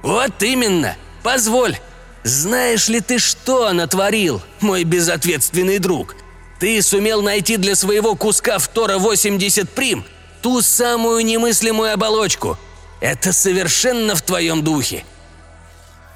«Вот 0.02 0.42
именно! 0.42 0.96
Позволь! 1.22 1.78
Знаешь 2.22 2.88
ли 2.88 3.00
ты, 3.00 3.18
что 3.18 3.72
натворил, 3.72 4.42
мой 4.60 4.84
безответственный 4.84 5.78
друг? 5.78 6.16
Ты 6.58 6.80
сумел 6.82 7.20
найти 7.22 7.56
для 7.56 7.74
своего 7.74 8.14
куска 8.14 8.58
Втора 8.58 8.98
80 8.98 9.68
Прим 9.70 10.04
ту 10.40 10.62
самую 10.62 11.24
немыслимую 11.24 11.92
оболочку. 11.92 12.58
Это 13.00 13.32
совершенно 13.32 14.14
в 14.14 14.22
твоем 14.22 14.62
духе. 14.62 15.04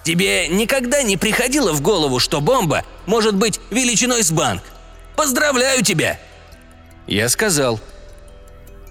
Тебе 0.04 0.48
никогда 0.48 1.02
не 1.02 1.18
приходило 1.18 1.72
в 1.72 1.82
голову, 1.82 2.18
что 2.18 2.40
бомба 2.40 2.84
может 3.04 3.34
быть 3.34 3.60
величиной 3.70 4.22
с 4.22 4.30
банк? 4.30 4.62
Поздравляю 5.16 5.82
тебя!» 5.82 6.18
Я 7.06 7.28
сказал– 7.28 7.80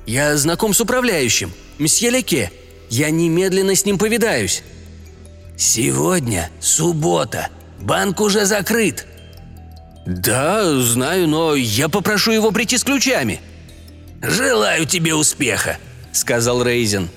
я 0.08 0.36
знаком 0.38 0.74
с 0.74 0.82
управляющим, 0.82 1.52
мсье 1.78 2.10
Леке. 2.10 2.52
Я 2.90 3.12
немедленно 3.12 3.76
с 3.76 3.86
ним 3.86 4.00
повидаюсь». 4.00 4.64
«Сегодня 5.58 6.50
суббота. 6.60 7.50
Банк 7.80 8.22
уже 8.22 8.46
закрыт». 8.46 9.06
«Да, 10.06 10.80
знаю, 10.80 11.28
но 11.28 11.56
я 11.56 11.90
попрошу 11.90 12.32
его 12.32 12.52
прийти 12.52 12.78
с 12.78 12.84
ключами». 12.84 13.42
«Желаю 14.22 14.86
тебе 14.86 15.14
успеха»,— 15.14 15.78
сказал 16.14 16.64
Рейзен. 16.64 17.10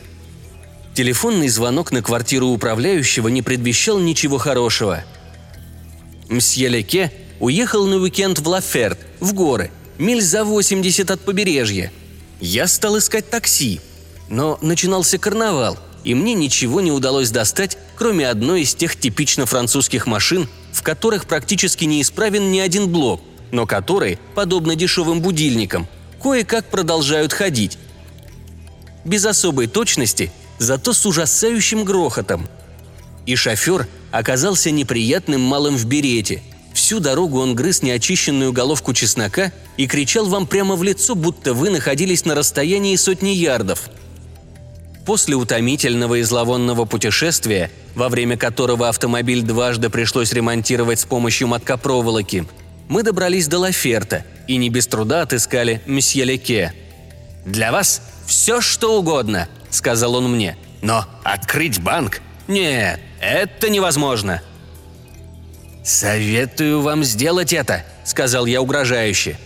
Телефонный 0.95 1.49
звонок 1.49 1.93
на 1.93 2.03
квартиру 2.03 2.49
управляющего 2.49 3.29
не 3.29 3.43
предвещал 3.43 3.99
ничего 4.01 4.39
хорошего. 4.39 5.05
Мсье 6.29 6.69
Леке 6.69 7.13
уехал 7.39 7.87
на 7.87 7.97
уикенд 7.97 8.39
в 8.41 8.49
Лаферт, 8.49 8.99
в 9.21 9.33
горы, 9.33 9.71
миль 9.99 10.21
за 10.21 10.45
80 10.45 11.11
от 11.11 11.21
побережья– 11.21 11.93
я 12.41 12.67
стал 12.67 12.99
искать 12.99 13.29
такси, 13.31 13.81
но 14.29 14.59
начинался 14.63 15.19
карнавал, 15.19 15.79
и 16.05 16.15
мне 16.15 16.35
ничего 16.35 16.81
не 16.81 16.91
удалось 16.91 17.31
достать, 17.31 17.77
кроме 17.97 18.29
одной 18.29 18.63
из 18.63 18.75
тех 18.75 18.97
типично 18.97 19.47
французских 19.47 20.07
машин, 20.07 20.49
в 20.73 20.83
которых 20.83 21.27
практически 21.27 21.85
не 21.85 22.01
исправен 22.01 22.51
ни 22.51 22.59
один 22.59 22.89
блок, 22.89 23.21
но 23.51 23.67
которые, 23.67 24.19
подобно 24.35 24.75
дешевым 24.75 25.21
будильникам, 25.21 25.87
кое-как 26.23 26.71
продолжают 26.71 27.33
ходить. 27.33 27.79
Без 29.05 29.25
особой 29.27 29.67
точности, 29.67 30.33
зато 30.59 30.93
с 30.93 31.05
ужасающим 31.07 31.85
грохотом. 31.85 32.49
И 33.27 33.35
шофер 33.37 33.87
оказался 34.11 34.71
неприятным 34.71 35.41
малым 35.41 35.77
в 35.77 35.85
берете– 35.85 36.43
Всю 36.75 37.01
дорогу 37.01 37.41
он 37.41 37.55
грыз 37.55 37.83
неочищенную 37.83 38.53
головку 38.53 38.95
чеснока 38.95 39.53
и 39.77 39.87
кричал 39.87 40.27
вам 40.27 40.47
прямо 40.47 40.77
в 40.77 40.83
лицо, 40.83 41.15
будто 41.15 41.55
вы 41.55 41.71
находились 41.71 42.25
на 42.25 42.35
расстоянии 42.35 42.97
сотни 42.97 43.31
ярдов. 43.31 43.91
После 45.05 45.35
утомительного 45.35 46.17
и 46.17 46.23
зловонного 46.23 46.85
путешествия, 46.85 47.71
во 47.95 48.09
время 48.09 48.37
которого 48.37 48.89
автомобиль 48.89 49.43
дважды 49.43 49.91
пришлось 49.91 50.33
ремонтировать 50.33 51.01
с 51.01 51.05
помощью 51.05 51.49
мотка 51.49 51.77
проволоки, 51.77 52.47
мы 52.89 53.03
добрались 53.03 53.47
до 53.47 53.59
Лаферта 53.59 54.25
и 54.47 54.57
не 54.57 54.69
без 54.69 54.87
труда 54.87 55.23
отыскали 55.23 55.81
месье 55.87 56.25
Леке. 56.25 56.75
«Для 57.47 57.73
вас 57.73 58.03
все 58.27 58.61
что 58.61 58.99
угодно»,— 58.99 59.49
сказал 59.71 60.17
он 60.17 60.31
мне. 60.31 60.57
«Но 60.83 61.07
открыть 61.25 61.81
банк? 61.81 62.21
Нет, 62.49 63.01
это 63.21 63.71
невозможно. 63.71 64.43
«Советую 65.83 66.83
вам 66.83 67.05
сделать 67.05 67.53
это»,— 67.53 67.85
сказал 68.05 68.47
я 68.47 68.61
угрожающе. 68.61 69.39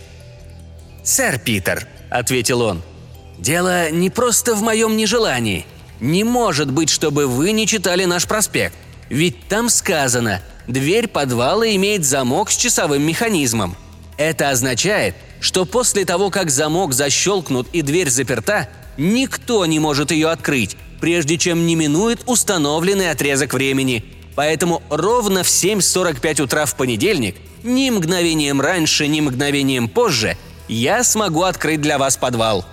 «Сэр 1.03 1.39
Питер»,— 1.39 1.87
ответил 2.09 2.61
он,— 2.61 2.81
«дело 3.37 3.89
не 3.91 4.09
просто 4.09 4.55
в 4.55 4.61
моем 4.61 4.97
нежелании. 4.97 5.65
Не 5.99 6.23
может 6.23 6.71
быть, 6.71 6.89
чтобы 6.89 7.27
вы 7.27 7.51
не 7.51 7.67
читали 7.67 8.05
наш 8.05 8.27
проспект. 8.27 8.75
Ведь 9.09 9.47
там 9.47 9.69
сказано, 9.69 10.41
дверь 10.67 11.07
подвала 11.07 11.67
имеет 11.75 12.03
замок 12.03 12.51
с 12.51 12.57
часовым 12.57 13.03
механизмом. 13.03 13.75
Это 14.17 14.49
означает, 14.49 15.15
что 15.39 15.65
после 15.65 16.05
того, 16.05 16.29
как 16.29 16.49
замок 16.49 16.93
защелкнут 16.93 17.67
и 17.71 17.81
дверь 17.81 18.09
заперта, 18.09 18.67
никто 18.97 19.65
не 19.65 19.79
может 19.79 20.11
ее 20.11 20.29
открыть, 20.29 20.75
прежде 20.99 21.37
чем 21.37 21.65
не 21.65 21.75
минует 21.75 22.23
установленный 22.25 23.11
отрезок 23.11 23.53
времени. 23.53 24.03
Поэтому 24.35 24.83
ровно 24.89 25.43
в 25.43 25.47
7.45 25.47 26.41
утра 26.41 26.65
в 26.65 26.75
понедельник, 26.75 27.37
ни 27.63 27.89
мгновением 27.89 28.61
раньше, 28.61 29.07
ни 29.07 29.21
мгновением 29.21 29.87
позже, 29.87 30.37
я 30.67 31.03
смогу 31.03 31.43
открыть 31.43 31.81
для 31.81 31.97
вас 31.97 32.17
подвал». 32.17 32.65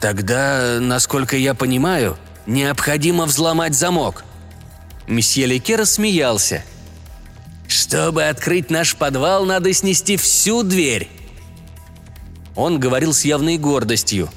«Тогда, 0.00 0.78
насколько 0.80 1.36
я 1.36 1.54
понимаю, 1.54 2.16
необходимо 2.46 3.26
взломать 3.26 3.74
замок». 3.74 4.24
Месье 5.06 5.46
Леке 5.46 5.76
рассмеялся. 5.76 6.64
«Чтобы 7.68 8.24
открыть 8.24 8.70
наш 8.70 8.96
подвал, 8.96 9.44
надо 9.44 9.72
снести 9.72 10.16
всю 10.16 10.62
дверь». 10.62 11.08
Он 12.56 12.78
говорил 12.78 13.12
с 13.12 13.24
явной 13.24 13.58
гордостью. 13.58 14.28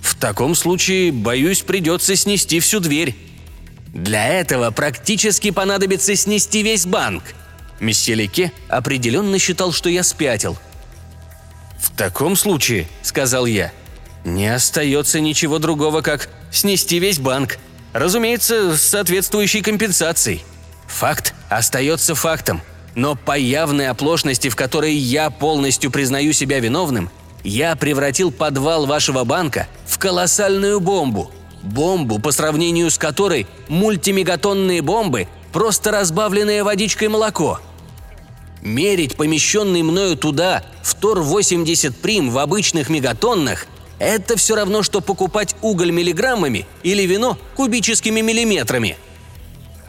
«В 0.00 0.14
таком 0.16 0.54
случае, 0.54 1.10
боюсь, 1.10 1.62
придется 1.62 2.14
снести 2.14 2.60
всю 2.60 2.80
дверь». 2.80 3.27
«Для 3.92 4.26
этого 4.28 4.70
практически 4.70 5.50
понадобится 5.50 6.14
снести 6.14 6.62
весь 6.62 6.86
банк». 6.86 7.22
Месье 7.80 8.14
Леке 8.14 8.52
определенно 8.68 9.38
считал, 9.38 9.72
что 9.72 9.88
я 9.88 10.02
спятил. 10.02 10.58
«В 11.78 11.96
таком 11.96 12.36
случае»,— 12.36 12.88
сказал 13.02 13.46
я,— 13.46 13.72
«не 14.24 14.52
остается 14.52 15.20
ничего 15.20 15.58
другого, 15.58 16.00
как 16.00 16.28
снести 16.50 16.98
весь 16.98 17.18
банк. 17.18 17.58
Разумеется, 17.92 18.76
с 18.76 18.82
соответствующей 18.82 19.62
компенсацией. 19.62 20.44
Факт 20.86 21.34
остается 21.48 22.14
фактом. 22.14 22.60
Но 22.94 23.14
по 23.14 23.38
явной 23.38 23.88
оплошности, 23.88 24.48
в 24.48 24.56
которой 24.56 24.92
я 24.94 25.30
полностью 25.30 25.90
признаю 25.90 26.32
себя 26.32 26.58
виновным, 26.58 27.10
я 27.44 27.76
превратил 27.76 28.32
подвал 28.32 28.86
вашего 28.86 29.24
банка 29.24 29.68
в 29.86 29.98
колоссальную 29.98 30.80
бомбу. 30.80 31.30
Бомбу, 31.62 32.18
по 32.18 32.32
сравнению 32.32 32.90
с 32.90 32.98
которой 32.98 33.46
мультимегатонные 33.68 34.82
бомбы– 34.82 35.28
просто 35.52 35.90
разбавленное 35.90 36.62
водичкой 36.64 37.08
молоко. 37.08 37.60
Мерить 38.62 39.16
помещенный 39.16 39.82
мною 39.82 40.16
туда 40.16 40.62
в 40.82 40.94
Тор-80 40.94 41.94
прим 42.00 42.30
в 42.30 42.38
обычных 42.38 42.88
мегатоннах– 42.88 43.66
это 43.98 44.36
все 44.36 44.54
равно, 44.54 44.82
что 44.82 45.00
покупать 45.00 45.56
уголь 45.60 45.90
миллиграммами 45.90 46.66
или 46.82 47.02
вино 47.02 47.38
кубическими 47.56 48.20
миллиметрами. 48.20 48.96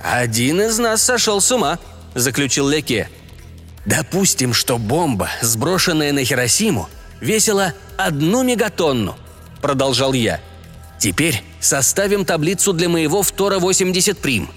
«Один 0.01 0.61
из 0.61 0.79
нас 0.79 1.03
сошел 1.03 1.41
с 1.41 1.51
ума»,– 1.51 1.77
заключил 2.15 2.67
Леке. 2.67 3.09
«Допустим, 3.85 4.53
что 4.53 4.77
бомба, 4.77 5.29
сброшенная 5.41 6.13
на 6.13 6.23
Хиросиму, 6.23 6.89
весила 7.19 7.73
одну 7.97 8.43
мегатонну»,– 8.43 9.15
продолжал 9.61 10.13
я. 10.13 10.39
«Теперь 10.99 11.43
составим 11.59 12.25
таблицу 12.25 12.73
для 12.73 12.89
моего 12.89 13.23
Втора-80 13.23 14.15
прим. 14.15 14.49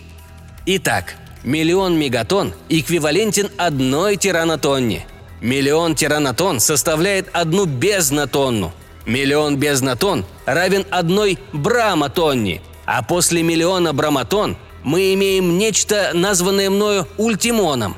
Итак, 0.66 1.14
миллион 1.44 1.98
мегатон 1.98 2.52
эквивалентен 2.68 3.50
одной 3.56 4.16
тиранотонне. 4.16 5.06
Миллион 5.40 5.94
тиранотон 5.94 6.60
составляет 6.60 7.28
одну 7.32 7.64
безнатонну. 7.64 8.72
Миллион 9.06 9.56
безнатон 9.56 10.24
равен 10.46 10.86
одной 10.90 11.38
браматонне, 11.52 12.60
а 12.86 13.02
после 13.02 13.42
миллиона 13.42 13.92
браматон 13.92 14.56
мы 14.84 15.14
имеем 15.14 15.58
нечто, 15.58 16.10
названное 16.14 16.70
мною 16.70 17.08
ультимоном. 17.18 17.96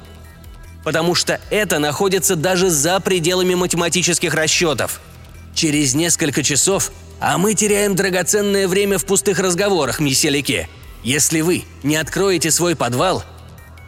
Потому 0.83 1.15
что 1.15 1.41
это 1.51 1.79
находится 1.79 2.37
даже 2.37 2.71
за 2.71 3.01
пределами 3.01 3.55
математических 3.55 4.35
расчетов. 4.35 5.01
Через 5.55 5.95
несколько 5.95 6.43
часов, 6.43 6.91
а 7.21 7.39
мы 7.39 7.55
теряем 7.55 7.95
драгоценное 7.95 8.69
время 8.69 8.99
в 8.99 9.05
пустых 9.05 9.39
разговорах, 9.39 10.01
месье. 10.01 10.69
Если 11.03 11.41
вы 11.41 11.65
не 11.83 11.97
откроете 11.97 12.51
свой 12.51 12.77
подвал, 12.77 13.25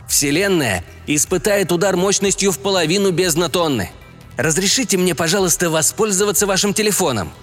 Вселенная 0.08 0.84
испытает 1.06 1.72
удар 1.72 1.96
мощностью 1.96 2.52
в 2.52 2.58
половину 2.58 3.10
безнатонны. 3.10 3.90
Разрешите 4.36 4.96
мне, 4.96 5.14
пожалуйста, 5.14 5.70
воспользоваться 5.70 6.46
вашим 6.46 6.74
телефоном– 6.74 7.32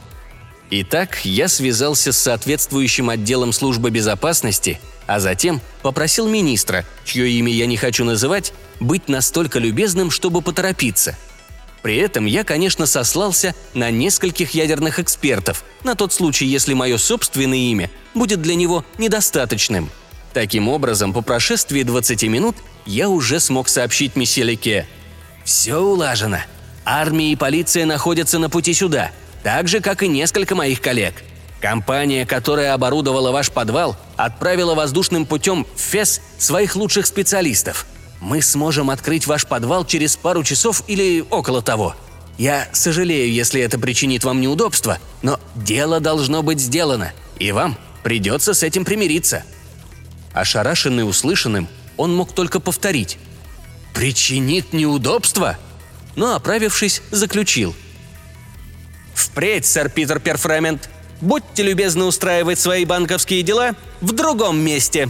Итак, 0.75 1.19
я 1.23 1.47
связался 1.49 2.11
с 2.11 2.17
соответствующим 2.17 3.11
отделом 3.11 3.53
службы 3.53 3.91
безопасности, 3.91 4.79
а 5.05 5.19
затем 5.19 5.61
попросил 5.83 6.27
министра, 6.27 6.83
чье 7.05 7.29
имя 7.29 7.51
я 7.51 7.67
не 7.67 7.77
хочу 7.77 8.03
называть, 8.05 8.53
быть 8.79 9.07
настолько 9.07 9.59
любезным, 9.59 10.09
чтобы 10.09 10.41
поторопиться. 10.41 11.15
При 11.83 11.97
этом 11.97 12.25
я, 12.25 12.43
конечно, 12.43 12.87
сослался 12.87 13.53
на 13.75 13.91
нескольких 13.91 14.51
ядерных 14.51 14.99
экспертов, 14.99 15.63
на 15.83 15.95
тот 15.95 16.13
случай, 16.13 16.45
если 16.45 16.73
мое 16.73 16.97
собственное 16.97 17.57
имя 17.57 17.91
будет 18.15 18.41
для 18.41 18.55
него 18.55 18.83
недостаточным. 18.97 19.91
Таким 20.33 20.69
образом, 20.69 21.13
по 21.13 21.21
прошествии 21.21 21.83
20 21.83 22.23
минут 22.23 22.55
я 22.87 23.09
уже 23.09 23.39
смог 23.39 23.67
сообщить 23.67 24.15
месье 24.15 24.43
Леке. 24.43 24.87
«Все 25.43 25.77
улажено. 25.77 26.39
Армия 26.85 27.31
и 27.31 27.35
полиция 27.35 27.85
находятся 27.85 28.39
на 28.39 28.49
пути 28.49 28.73
сюда 28.73 29.11
так 29.43 29.67
же, 29.67 29.81
как 29.81 30.01
и 30.01 30.07
несколько 30.07 30.55
моих 30.55 30.81
коллег. 30.81 31.13
Компания, 31.61 32.25
которая 32.25 32.73
оборудовала 32.73 33.31
ваш 33.31 33.51
подвал, 33.51 33.95
отправила 34.15 34.73
воздушным 34.73 35.25
путем 35.25 35.67
в 35.75 35.79
ФЕС 35.79 36.21
своих 36.37 36.75
лучших 36.75 37.05
специалистов. 37.05 37.85
Мы 38.23 38.41
сможем 38.41 38.89
открыть 38.89 39.27
ваш 39.27 39.45
подвал 39.45 39.85
через 39.85 40.15
пару 40.15 40.43
часов 40.43 40.83
или 40.87 41.25
около 41.29 41.61
того. 41.61 41.95
Я 42.37 42.67
сожалею, 42.71 43.31
если 43.31 43.61
это 43.61 43.77
причинит 43.77 44.23
вам 44.23 44.39
неудобства, 44.39 44.97
но 45.21 45.39
дело 45.55 45.99
должно 45.99 46.41
быть 46.41 46.61
сделано, 46.61 47.11
и 47.37 47.51
вам 47.51 47.77
придется 48.01 48.53
с 48.53 48.63
этим 48.63 48.85
примириться». 48.85 49.43
Ошарашенный 50.33 51.07
услышанным, 51.07 51.67
он 51.97 52.15
мог 52.15 52.33
только 52.33 52.59
повторить. 52.59 53.19
«Причинит 53.93 54.73
неудобства?» 54.73 55.59
Но, 56.15 56.35
оправившись, 56.35 57.01
заключил– 57.11 57.75
Впредь, 59.13 59.65
сэр 59.65 59.89
Питер 59.89 60.19
Перфремент, 60.19 60.89
будьте 61.21 61.63
любезны 61.63 62.05
устраивать 62.05 62.59
свои 62.59 62.85
банковские 62.85 63.43
дела 63.43 63.75
в 64.01 64.11
другом 64.11 64.59
месте». 64.59 65.09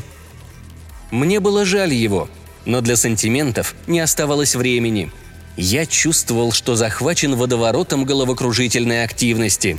Мне 1.11 1.39
было 1.39 1.63
жаль 1.63 1.93
его, 1.93 2.27
но 2.65 2.81
для 2.81 2.95
сантиментов 2.95 3.75
не 3.87 3.99
оставалось 3.99 4.55
времени. 4.55 5.11
Я 5.55 5.85
чувствовал, 5.85 6.51
что 6.51 6.75
захвачен 6.75 7.35
водоворотом 7.35 8.05
головокружительной 8.05 9.03
активности. 9.03 9.77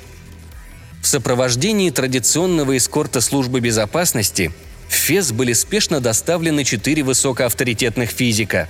В 1.03 1.07
сопровождении 1.07 1.91
традиционного 1.91 2.77
эскорта 2.77 3.21
службы 3.21 3.61
безопасности 3.61 4.53
в 4.89 4.95
ФЕС 4.95 5.33
были 5.33 5.53
спешно 5.53 6.01
доставлены 6.01 6.65
четыре 6.65 7.03
высокоавторитетных 7.03 8.11
физика. 8.11 8.69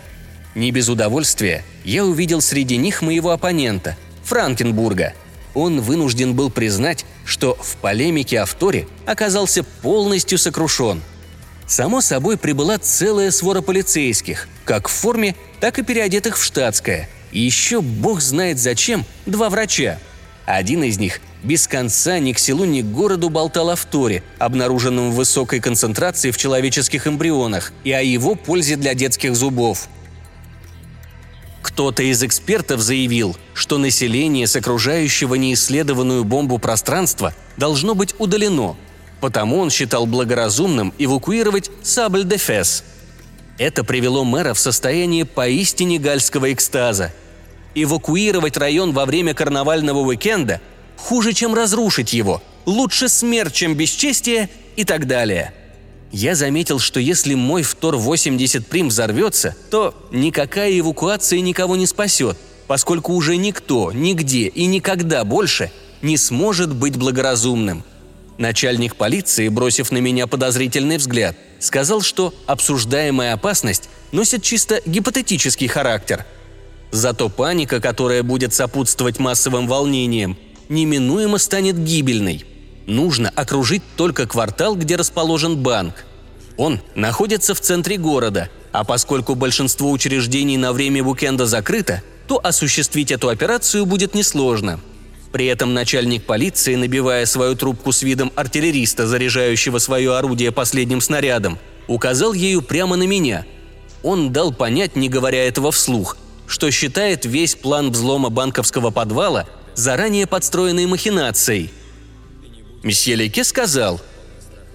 Не 0.54 0.70
без 0.70 0.88
удовольствия 0.88 1.64
я 1.84 2.04
увидел 2.04 2.40
среди 2.40 2.76
них 2.76 3.02
моего 3.02 3.30
оппонента– 3.30 3.96
Франкенбурга– 4.24 5.12
он 5.54 5.80
вынужден 5.80 6.34
был 6.34 6.50
признать, 6.50 7.06
что 7.24 7.56
в 7.60 7.76
полемике 7.76 8.40
о 8.40 8.46
Вторе 8.46 8.88
оказался 9.06 9.62
полностью 9.62 10.36
сокрушен. 10.36 11.00
Само 11.66 12.00
собой 12.00 12.36
прибыла 12.36 12.78
целая 12.78 13.30
свора 13.30 13.62
полицейских, 13.62 14.48
как 14.64 14.88
в 14.88 14.92
форме, 14.92 15.34
так 15.60 15.78
и 15.78 15.82
переодетых 15.82 16.38
в 16.38 16.44
штатское. 16.44 17.08
И 17.32 17.40
еще 17.40 17.80
бог 17.80 18.20
знает 18.20 18.58
зачем 18.58 19.04
два 19.26 19.50
врача. 19.50 19.98
Один 20.46 20.84
из 20.84 20.98
них 20.98 21.20
без 21.42 21.66
конца 21.66 22.18
ни 22.18 22.32
к 22.32 22.38
селу, 22.38 22.64
ни 22.64 22.82
к 22.82 22.86
городу 22.86 23.30
болтал 23.30 23.70
о 23.70 23.76
Вторе, 23.76 24.22
обнаруженном 24.38 25.10
в 25.10 25.14
высокой 25.14 25.60
концентрации 25.60 26.30
в 26.30 26.36
человеческих 26.36 27.06
эмбрионах, 27.06 27.72
и 27.82 27.92
о 27.92 28.02
его 28.02 28.34
пользе 28.34 28.76
для 28.76 28.94
детских 28.94 29.34
зубов– 29.34 29.88
кто-то 31.74 32.02
из 32.02 32.22
экспертов 32.22 32.80
заявил, 32.82 33.36
что 33.54 33.78
население 33.78 34.46
с 34.46 34.54
окружающего 34.54 35.34
неисследованную 35.34 36.22
бомбу 36.22 36.58
пространства 36.58 37.34
должно 37.56 37.94
быть 37.94 38.14
удалено, 38.18 38.76
потому 39.24 39.56
он 39.56 39.70
считал 39.70 40.04
благоразумным 40.04 40.92
эвакуировать 40.98 41.70
Сабль-де-Фес. 41.82 42.84
Это 43.56 43.82
привело 43.82 44.22
мэра 44.22 44.52
в 44.52 44.58
состояние 44.58 45.24
поистине 45.24 45.98
гальского 45.98 46.52
экстаза. 46.52 47.10
Эвакуировать 47.74 48.58
район 48.58 48.92
во 48.92 49.06
время 49.06 49.32
карнавального 49.32 50.00
уикенда 50.00 50.60
хуже, 50.98 51.32
чем 51.32 51.54
разрушить 51.54 52.12
его, 52.12 52.42
лучше 52.66 53.08
смерть, 53.08 53.54
чем 53.54 53.74
бесчестие 53.74 54.50
и 54.76 54.84
так 54.84 55.06
далее– 55.06 55.54
я 56.12 56.34
заметил, 56.36 56.78
что 56.78 57.00
если 57.00 57.34
мой 57.34 57.62
Втор-80 57.62 58.66
Прим 58.68 58.88
взорвется, 58.88 59.56
то 59.70 59.94
никакая 60.12 60.78
эвакуация 60.78 61.40
никого 61.40 61.74
не 61.74 61.86
спасет, 61.86 62.36
поскольку 62.68 63.14
уже 63.14 63.36
никто, 63.36 63.90
нигде 63.90 64.46
и 64.46 64.66
никогда 64.66 65.24
больше 65.24 65.72
не 66.02 66.16
сможет 66.16 66.72
быть 66.72 66.96
благоразумным. 66.96 67.82
Начальник 68.38 68.96
полиции, 68.96 69.48
бросив 69.48 69.92
на 69.92 69.98
меня 69.98 70.26
подозрительный 70.26 70.96
взгляд, 70.96 71.36
сказал, 71.60 72.00
что 72.00 72.34
обсуждаемая 72.46 73.34
опасность 73.34 73.88
носит 74.12 74.42
чисто 74.42 74.80
гипотетический 74.84 75.68
характер. 75.68 76.26
Зато 76.90 77.28
паника, 77.28 77.80
которая 77.80 78.22
будет 78.22 78.52
сопутствовать 78.52 79.18
массовым 79.18 79.68
волнениям, 79.68 80.36
неминуемо 80.68 81.38
станет 81.38 81.82
гибельной– 81.82 82.44
Нужно 82.86 83.30
окружить 83.30 83.82
только 83.96 84.26
квартал, 84.26 84.76
где 84.76 84.96
расположен 84.96 85.56
банк. 85.56 86.04
Он 86.56 86.80
находится 86.94 87.54
в 87.54 87.60
центре 87.60 87.96
города, 87.96 88.50
а 88.72 88.84
поскольку 88.84 89.34
большинство 89.34 89.90
учреждений 89.90 90.56
на 90.56 90.72
время 90.72 91.02
уикенда 91.02 91.46
закрыто, 91.46 92.02
то 92.28 92.40
осуществить 92.42 93.10
эту 93.10 93.28
операцию 93.28 93.86
будет 93.86 94.14
несложно. 94.14 94.80
При 95.34 95.46
этом 95.46 95.74
начальник 95.74 96.22
полиции, 96.22 96.76
набивая 96.76 97.26
свою 97.26 97.56
трубку 97.56 97.90
с 97.90 98.04
видом 98.04 98.30
артиллериста, 98.36 99.08
заряжающего 99.08 99.78
свое 99.78 100.16
орудие 100.16 100.52
последним 100.52 101.00
снарядом, 101.00 101.58
указал 101.88 102.34
ею 102.34 102.62
прямо 102.62 102.94
на 102.94 103.02
меня. 103.02 103.44
Он 104.04 104.32
дал 104.32 104.54
понять, 104.54 104.94
не 104.94 105.08
говоря 105.08 105.44
этого 105.44 105.72
вслух, 105.72 106.16
что 106.46 106.70
считает 106.70 107.24
весь 107.24 107.56
план 107.56 107.90
взлома 107.90 108.30
банковского 108.30 108.92
подвала 108.92 109.48
заранее 109.74 110.28
подстроенной 110.28 110.86
махинацией. 110.86 111.72
Месье 112.84 113.16
Лейке 113.16 113.42
сказал, 113.42 114.00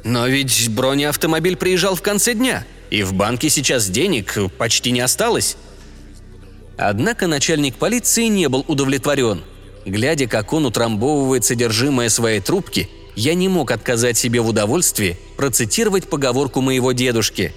«Но 0.04 0.28
ведь 0.28 0.70
бронеавтомобиль 0.72 1.56
приезжал 1.56 1.96
в 1.96 2.02
конце 2.02 2.34
дня, 2.34 2.66
и 2.90 3.04
в 3.04 3.14
банке 3.14 3.50
сейчас 3.50 3.90
денег 3.90 4.36
почти 4.58 4.92
не 4.92 5.00
осталось». 5.00 5.56
Однако 6.76 7.28
начальник 7.28 7.76
полиции 7.76 8.26
не 8.26 8.50
был 8.50 8.66
удовлетворен. 8.68 9.42
Глядя, 9.86 10.28
как 10.28 10.54
он 10.54 10.66
утрамбовывает 10.66 11.46
содержимое 11.46 12.10
своей 12.10 12.42
трубки, 12.42 12.90
я 13.16 13.34
не 13.34 13.48
мог 13.48 13.72
отказать 13.72 14.18
себе 14.18 14.42
в 14.42 14.48
удовольствии 14.48 15.18
процитировать 15.38 16.08
поговорку 16.08 16.62
моего 16.62 16.92
дедушки. 16.92 17.54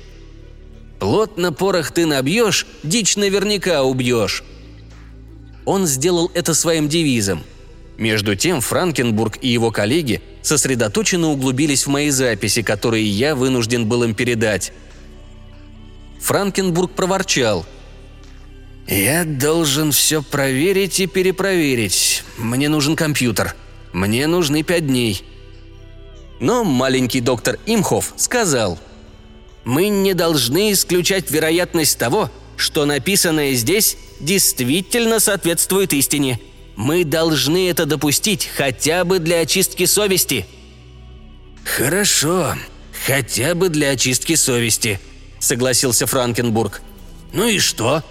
«Плотно 0.98 1.52
порох 1.52 1.90
ты 1.90 2.06
набьешь, 2.06 2.66
дичь 2.82 3.16
наверняка 3.16 3.82
убьешь». 3.82 4.44
Он 5.64 5.86
сделал 5.86 6.30
это 6.34 6.54
своим 6.54 6.88
девизом. 6.88 7.42
Между 7.98 8.34
тем 8.34 8.60
Франкенбург 8.60 9.38
и 9.42 9.48
его 9.48 9.70
коллеги 9.70 10.22
сосредоточенно 10.42 11.28
углубились 11.28 11.86
в 11.86 11.90
мои 11.90 12.10
записи, 12.10 12.62
которые 12.62 13.06
я 13.06 13.36
вынужден 13.36 13.86
был 13.86 14.02
им 14.02 14.14
передать. 14.14 14.72
Франкенбург 16.20 16.92
проворчал– 16.92 17.66
«Я 18.86 19.24
должен 19.24 19.92
все 19.92 20.22
проверить 20.22 20.98
и 21.00 21.06
перепроверить. 21.06 22.24
Мне 22.36 22.68
нужен 22.68 22.96
компьютер. 22.96 23.54
Мне 23.92 24.26
нужны 24.26 24.62
пять 24.62 24.86
дней». 24.86 25.22
Но 26.40 26.64
маленький 26.64 27.20
доктор 27.20 27.58
Имхов 27.66 28.12
сказал, 28.16 28.78
«Мы 29.64 29.88
не 29.88 30.12
должны 30.12 30.72
исключать 30.72 31.30
вероятность 31.30 31.96
того, 31.98 32.30
что 32.56 32.84
написанное 32.84 33.52
здесь 33.52 33.96
действительно 34.18 35.20
соответствует 35.20 35.92
истине. 35.92 36.40
Мы 36.74 37.04
должны 37.04 37.70
это 37.70 37.86
допустить 37.86 38.50
хотя 38.56 39.04
бы 39.04 39.20
для 39.20 39.40
очистки 39.40 39.86
совести». 39.86 40.46
«Хорошо, 41.64 42.56
хотя 43.06 43.54
бы 43.54 43.68
для 43.68 43.90
очистки 43.90 44.34
совести»,— 44.34 44.98
согласился 45.38 46.06
Франкенбург. 46.06 46.82
«Ну 47.32 47.46
и 47.46 47.60
что?» 47.60 48.02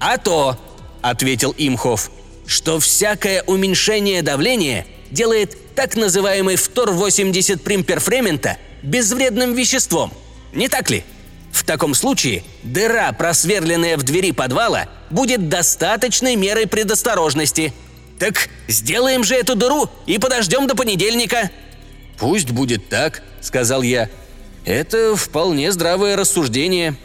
«А 0.00 0.16
то»,— 0.16 0.58
ответил 1.02 1.54
Имхов,— 1.56 2.10
«что 2.46 2.80
всякое 2.80 3.42
уменьшение 3.42 4.22
давления 4.22 4.86
делает 5.10 5.74
так 5.74 5.94
называемый 5.94 6.56
фтор-80 6.56 7.58
примперфремента 7.58 8.56
безвредным 8.82 9.52
веществом. 9.52 10.12
Не 10.54 10.68
так 10.68 10.90
ли? 10.90 11.04
В 11.52 11.64
таком 11.64 11.94
случае 11.94 12.44
дыра, 12.62 13.12
просверленная 13.12 13.98
в 13.98 14.02
двери 14.02 14.32
подвала, 14.32 14.88
будет 15.10 15.50
достаточной 15.50 16.34
мерой 16.34 16.66
предосторожности. 16.66 17.74
Так 18.18 18.48
сделаем 18.68 19.22
же 19.22 19.34
эту 19.34 19.54
дыру 19.54 19.90
и 20.06 20.18
подождем 20.18 20.66
до 20.66 20.74
понедельника». 20.74 21.50
«Пусть 22.18 22.50
будет 22.50 22.88
так»,— 22.88 23.22
сказал 23.42 23.82
я. 23.82 24.08
«Это 24.64 25.14
вполне 25.14 25.72
здравое 25.72 26.16
рассуждение», 26.16 26.96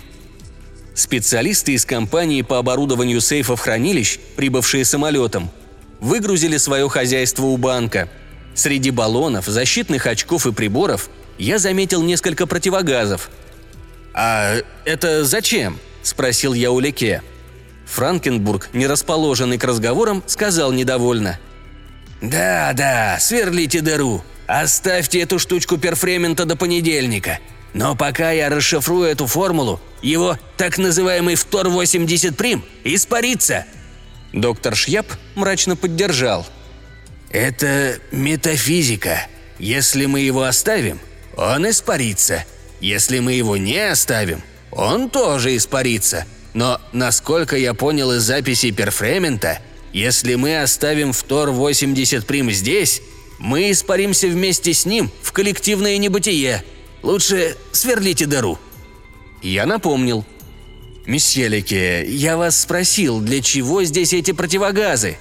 Специалисты 0.96 1.74
из 1.74 1.86
компании 1.86 2.42
по 2.42 2.58
оборудованию 2.58 3.20
сейфов-хранилищ, 3.20 4.18
прибывшие 4.38 4.86
самолетом, 4.86 5.52
выгрузили 6.00 6.56
свое 6.56 6.88
хозяйство 6.88 7.44
у 7.44 7.58
банка. 7.58 8.10
Среди 8.54 8.92
баллонов, 8.92 9.46
защитных 9.46 10.08
очков 10.08 10.48
и 10.48 10.54
приборов 10.54 11.10
я 11.38 11.60
заметил 11.60 12.02
несколько 12.02 12.48
противогазов. 12.48 13.30
«А 14.14 14.56
это 14.86 15.26
зачем?»– 15.26 15.80
спросил 16.02 16.54
я 16.54 16.72
у 16.72 16.80
Леке. 16.80 17.22
Франкенбург, 17.86 18.70
не 18.72 18.88
расположенный 18.88 19.58
к 19.58 19.66
разговорам, 19.66 20.24
сказал 20.26 20.72
недовольно. 20.72 21.38
«Да, 22.22 22.72
да, 22.74 23.18
сверлите 23.20 23.82
дыру. 23.82 24.24
Оставьте 24.48 25.20
эту 25.20 25.40
штучку 25.40 25.78
перфремента 25.78 26.46
до 26.46 26.56
понедельника. 26.56 27.40
Но 27.76 27.94
пока 27.94 28.32
я 28.32 28.48
расшифрую 28.48 29.04
эту 29.04 29.28
формулу, 29.28 29.82
его 30.02 30.40
так 30.56 30.78
называемый 30.78 31.36
Втор-80 31.36 32.34
Прим 32.36 32.64
испарится. 32.86 33.66
Доктор 34.32 34.78
Шьяп 34.78 35.06
мрачно 35.36 35.76
поддержал. 35.76 36.48
Это 37.30 38.00
метафизика. 38.14 39.28
Если 39.60 40.06
мы 40.06 40.22
его 40.22 40.44
оставим, 40.44 41.02
он 41.36 41.70
испарится. 41.70 42.46
Если 42.80 43.20
мы 43.20 43.34
его 43.34 43.58
не 43.58 43.92
оставим, 43.92 44.42
он 44.72 45.10
тоже 45.10 45.58
испарится. 45.58 46.26
Но, 46.54 46.80
насколько 46.94 47.58
я 47.58 47.74
понял 47.74 48.14
из 48.14 48.22
записи 48.22 48.72
Перфремента, 48.72 49.60
если 49.92 50.36
мы 50.36 50.62
оставим 50.62 51.12
Втор-80 51.12 52.26
Прим 52.26 52.52
здесь, 52.52 53.02
мы 53.38 53.70
испаримся 53.70 54.28
вместе 54.30 54.74
с 54.74 54.86
ним 54.86 55.12
в 55.22 55.34
коллективное 55.34 55.98
небытие– 55.98 56.64
Лучше 57.06 57.56
сверлите 57.72 58.26
дыру». 58.26 58.58
Я 59.44 59.68
напомнил. 59.68 60.26
«Месье 61.06 61.48
Леке, 61.48 62.04
я 62.04 62.36
вас 62.36 62.60
спросил, 62.60 63.20
для 63.20 63.44
чего 63.44 63.84
здесь 63.84 64.12
эти 64.12 64.32
противогазы?» 64.32 65.18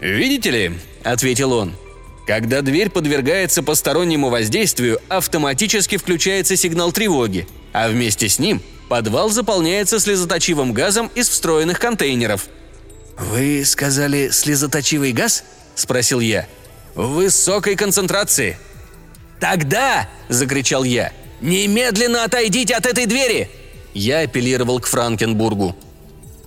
«Видите 0.00 0.50
ли»,— 0.50 0.72
ответил 1.04 1.52
он,— 1.52 1.74
«когда 2.26 2.62
дверь 2.62 2.88
подвергается 2.88 3.62
постороннему 3.62 4.30
воздействию, 4.30 5.00
автоматически 5.10 5.98
включается 5.98 6.56
сигнал 6.56 6.92
тревоги, 6.92 7.46
а 7.74 7.90
вместе 7.90 8.30
с 8.30 8.38
ним 8.38 8.62
подвал 8.88 9.28
заполняется 9.28 10.00
слезоточивым 10.00 10.72
газом 10.72 11.10
из 11.14 11.28
встроенных 11.28 11.78
контейнеров». 11.78 12.48
«Вы 13.18 13.66
сказали 13.66 14.30
слезоточивый 14.30 15.12
газ?»– 15.12 15.44
спросил 15.74 16.20
я. 16.20 16.48
«В 16.94 17.16
высокой 17.16 17.76
концентрации», 17.76 18.56
«Тогда!»– 19.40 20.08
закричал 20.28 20.84
я. 20.84 21.12
«Немедленно 21.40 22.24
отойдите 22.24 22.74
от 22.74 22.86
этой 22.86 23.06
двери!» 23.06 23.48
Я 23.94 24.20
апеллировал 24.20 24.78
к 24.78 24.86
Франкенбургу. 24.86 25.74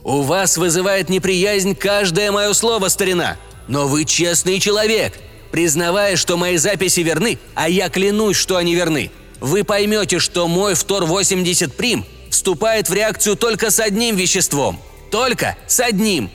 «У 0.04 0.22
вас 0.22 0.58
вызывает 0.58 1.10
неприязнь 1.10 1.76
каждое 1.76 2.32
мое 2.32 2.54
слово, 2.54 2.90
старина. 2.90 3.38
Но 3.68 3.88
вы 3.88 4.06
честный 4.06 4.60
человек. 4.60 5.14
Признавая, 5.52 6.16
что 6.16 6.38
мои 6.38 6.58
записи 6.58 7.00
верны, 7.02 7.40
а 7.56 7.70
я 7.70 7.90
клянусь, 7.90 8.38
что 8.38 8.58
они 8.58 8.76
верны, 8.76 9.12
вы 9.40 9.64
поймете, 9.64 10.20
что 10.20 10.48
мой 10.48 10.74
Втор-80 10.74 11.74
Прим 11.74 12.06
вступает 12.30 12.90
в 12.90 12.94
реакцию 12.94 13.36
только 13.36 13.72
с 13.72 13.80
одним 13.80 14.16
веществом. 14.16 14.80
Только 15.12 15.58
с 15.68 15.80
одним. 15.80 16.32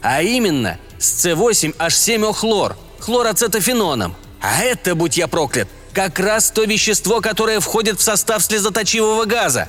А 0.00 0.22
именно 0.22 0.78
с 0.98 1.26
С8H7О-хлор, 1.26 2.76
хлороцетофеноном. 3.00 4.14
А 4.42 4.60
это, 4.60 4.96
будь 4.96 5.16
я 5.16 5.28
проклят, 5.28 5.68
как 5.94 6.18
раз 6.18 6.50
то 6.50 6.64
вещество, 6.64 7.20
которое 7.20 7.60
входит 7.60 8.00
в 8.00 8.02
состав 8.02 8.42
слезоточивого 8.42 9.24
газа. 9.24 9.68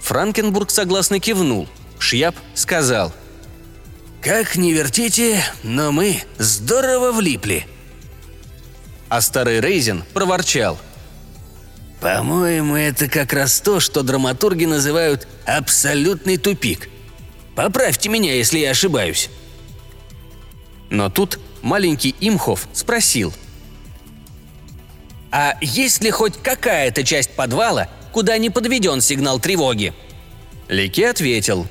Франкенбург 0.00 0.70
согласно 0.70 1.20
кивнул. 1.20 1.68
Шьяп 2.00 2.34
сказал. 2.54 3.12
«Как 4.20 4.56
не 4.56 4.72
вертите, 4.72 5.44
но 5.62 5.92
мы 5.92 6.22
здорово 6.38 7.12
влипли». 7.12 7.66
А 9.08 9.20
старый 9.20 9.60
Рейзен 9.60 10.04
проворчал. 10.12 10.76
«По-моему, 12.00 12.74
это 12.74 13.08
как 13.08 13.32
раз 13.32 13.60
то, 13.60 13.78
что 13.78 14.02
драматурги 14.02 14.64
называют 14.64 15.28
«абсолютный 15.46 16.36
тупик». 16.36 16.88
Поправьте 17.54 18.08
меня, 18.08 18.34
если 18.34 18.58
я 18.58 18.70
ошибаюсь». 18.70 19.30
Но 20.90 21.10
тут 21.10 21.38
маленький 21.62 22.16
Имхов 22.18 22.66
спросил– 22.72 23.32
а 25.32 25.54
есть 25.62 26.04
ли 26.04 26.10
хоть 26.10 26.36
какая-то 26.36 27.02
часть 27.04 27.30
подвала, 27.30 27.88
куда 28.12 28.36
не 28.36 28.50
подведен 28.50 29.00
сигнал 29.00 29.40
тревоги? 29.40 29.94
Лике 30.68 31.08
ответил. 31.08 31.66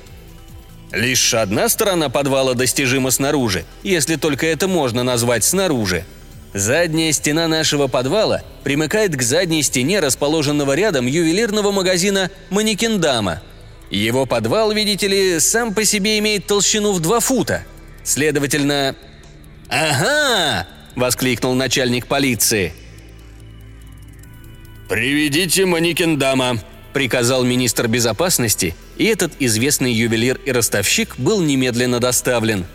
Лишь 0.90 1.32
одна 1.32 1.68
сторона 1.68 2.10
подвала 2.10 2.54
достижима 2.54 3.12
снаружи, 3.12 3.64
если 3.84 4.16
только 4.16 4.46
это 4.46 4.66
можно 4.66 5.04
назвать 5.04 5.44
снаружи. 5.44 6.04
Задняя 6.52 7.12
стена 7.12 7.48
нашего 7.48 7.86
подвала 7.86 8.42
примыкает 8.64 9.16
к 9.16 9.22
задней 9.22 9.62
стене 9.62 10.00
расположенного 10.00 10.74
рядом 10.74 11.06
ювелирного 11.06 11.70
магазина 11.70 12.30
«Манекендама». 12.50 13.40
Его 13.90 14.26
подвал, 14.26 14.72
видите 14.72 15.06
ли, 15.06 15.40
сам 15.40 15.72
по 15.72 15.84
себе 15.84 16.18
имеет 16.18 16.46
толщину 16.46 16.92
в 16.92 17.00
два 17.00 17.20
фута. 17.20 17.64
Следовательно... 18.04 18.96
«Ага!»– 19.68 20.66
воскликнул 20.96 21.54
начальник 21.54 22.06
полиции– 22.06 22.74
«Приведите 24.88 25.64
манекен-дама»,– 25.66 26.58
приказал 26.92 27.44
министр 27.44 27.88
безопасности, 27.88 28.74
и 28.96 29.06
этот 29.06 29.32
известный 29.38 29.92
ювелир 29.92 30.38
и 30.44 30.52
ростовщик 30.52 31.18
был 31.18 31.40
немедленно 31.40 32.00
доставлен. 32.00 32.66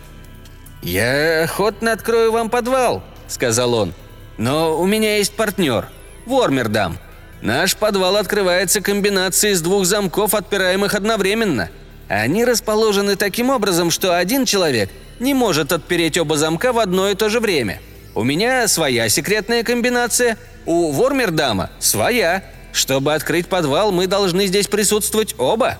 «Я 0.82 1.44
охотно 1.44 1.92
открою 1.92 2.32
вам 2.32 2.50
подвал»,– 2.50 3.02
сказал 3.28 3.74
он. 3.74 3.94
«Но 4.36 4.78
у 4.80 4.86
меня 4.86 5.16
есть 5.16 5.34
партнер. 5.34 5.88
Вормердам. 6.26 6.98
Наш 7.42 7.76
подвал 7.76 8.16
открывается 8.16 8.80
комбинацией 8.80 9.54
из 9.54 9.62
двух 9.62 9.86
замков, 9.86 10.34
отпираемых 10.34 10.94
одновременно. 10.94 11.70
Они 12.08 12.44
расположены 12.44 13.16
таким 13.16 13.50
образом, 13.50 13.90
что 13.90 14.16
один 14.16 14.44
человек 14.44 14.90
не 15.20 15.34
может 15.34 15.72
отпереть 15.72 16.18
оба 16.18 16.36
замка 16.36 16.72
в 16.72 16.78
одно 16.78 17.10
и 17.10 17.14
то 17.14 17.28
же 17.28 17.40
время. 17.40 17.80
У 18.14 18.24
меня 18.24 18.66
своя 18.66 19.08
секретная 19.08 19.62
комбинация, 19.62 20.38
у 20.68 20.92
Вормердама 20.92 21.70
своя. 21.80 22.44
Чтобы 22.72 23.14
открыть 23.14 23.48
подвал, 23.48 23.90
мы 23.90 24.06
должны 24.06 24.46
здесь 24.46 24.68
присутствовать 24.68 25.34
оба». 25.38 25.78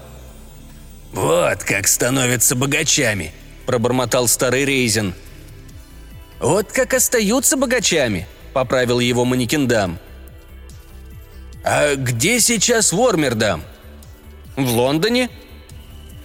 «Вот 1.13 1.63
как 1.63 1.87
становятся 1.87 2.57
богачами»,– 2.57 3.33
пробормотал 3.67 4.27
старый 4.27 4.65
Рейзен. 4.65 5.15
«Вот 6.41 6.73
как 6.73 6.95
остаются 6.95 7.57
богачами»,– 7.57 8.27
поправил 8.55 8.99
его 8.99 9.25
манекендам. 9.25 9.99
«А 11.65 11.95
где 11.95 12.41
сейчас 12.41 12.93
Вормердам?» 12.93 13.63
«В 14.57 14.69
Лондоне». 14.71 15.29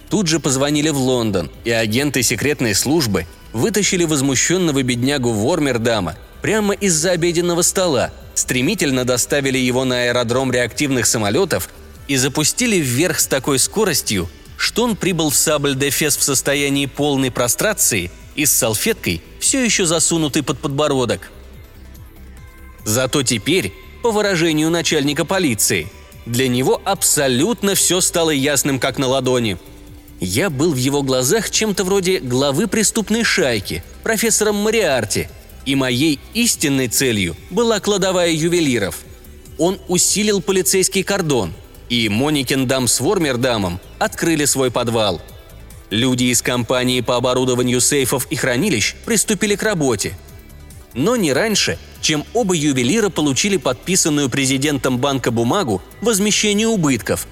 Тут 0.08 0.28
же 0.28 0.38
позвонили 0.38 0.90
в 0.90 0.98
Лондон, 0.98 1.50
и 1.64 1.70
агенты 1.70 2.22
секретной 2.22 2.74
службы 2.74 3.26
вытащили 3.52 4.04
возмущенного 4.04 4.82
беднягу 4.82 5.30
Вормердама 5.32 6.16
прямо 6.40 6.74
из-за 6.74 7.12
обеденного 7.12 7.62
стола, 7.62 8.12
стремительно 8.34 9.04
доставили 9.04 9.58
его 9.58 9.84
на 9.84 10.04
аэродром 10.04 10.52
реактивных 10.52 11.06
самолетов 11.06 11.68
и 12.08 12.16
запустили 12.16 12.76
вверх 12.76 13.20
с 13.20 13.26
такой 13.26 13.58
скоростью, 13.58 14.28
что 14.56 14.84
он 14.84 14.96
прибыл 14.96 15.30
в 15.30 15.36
Сабль-де-Фес 15.36 16.16
в 16.16 16.22
состоянии 16.22 16.86
полной 16.86 17.30
прострации 17.30 18.10
и 18.36 18.46
с 18.46 18.52
салфеткой, 18.52 19.22
все 19.40 19.64
еще 19.64 19.86
засунутой 19.86 20.42
под 20.42 20.58
подбородок. 20.58 21.30
Зато 22.84 23.22
теперь, 23.22 23.72
по 24.02 24.10
выражению 24.10 24.70
начальника 24.70 25.24
полиции, 25.24 25.88
для 26.26 26.48
него 26.48 26.80
абсолютно 26.84 27.74
все 27.74 28.00
стало 28.00 28.30
ясным, 28.30 28.78
как 28.78 28.98
на 28.98 29.06
ладони– 29.06 29.58
я 30.20 30.48
был 30.48 30.72
в 30.72 30.76
его 30.76 31.02
глазах 31.02 31.50
чем-то 31.50 31.84
вроде 31.84 32.18
главы 32.18 32.66
преступной 32.66 33.24
шайки, 33.24 33.84
профессором 34.02 34.56
Мариарти, 34.56 35.28
и 35.66 35.74
моей 35.74 36.18
истинной 36.34 36.88
целью 36.88 37.36
была 37.50 37.80
кладовая 37.80 38.30
ювелиров. 38.30 39.00
Он 39.58 39.78
усилил 39.88 40.42
полицейский 40.42 41.02
кордон, 41.02 41.52
и 41.88 42.08
Моникин 42.08 42.66
дам 42.66 42.88
с 42.88 43.00
Вормердамом 43.00 43.80
открыли 43.98 44.44
свой 44.44 44.70
подвал. 44.70 45.22
Люди 45.90 46.24
из 46.24 46.42
компании 46.42 47.00
по 47.00 47.16
оборудованию 47.16 47.80
сейфов 47.80 48.26
и 48.30 48.36
хранилищ 48.36 48.94
приступили 49.04 49.54
к 49.54 49.62
работе. 49.62 50.18
Но 50.92 51.16
не 51.16 51.32
раньше, 51.32 51.78
чем 52.00 52.24
оба 52.34 52.54
ювелира 52.54 53.10
получили 53.10 53.56
подписанную 53.56 54.28
президентом 54.28 54.98
банка 54.98 55.30
бумагу 55.30 55.82
возмещения 56.00 56.66
убытков. 56.66 57.26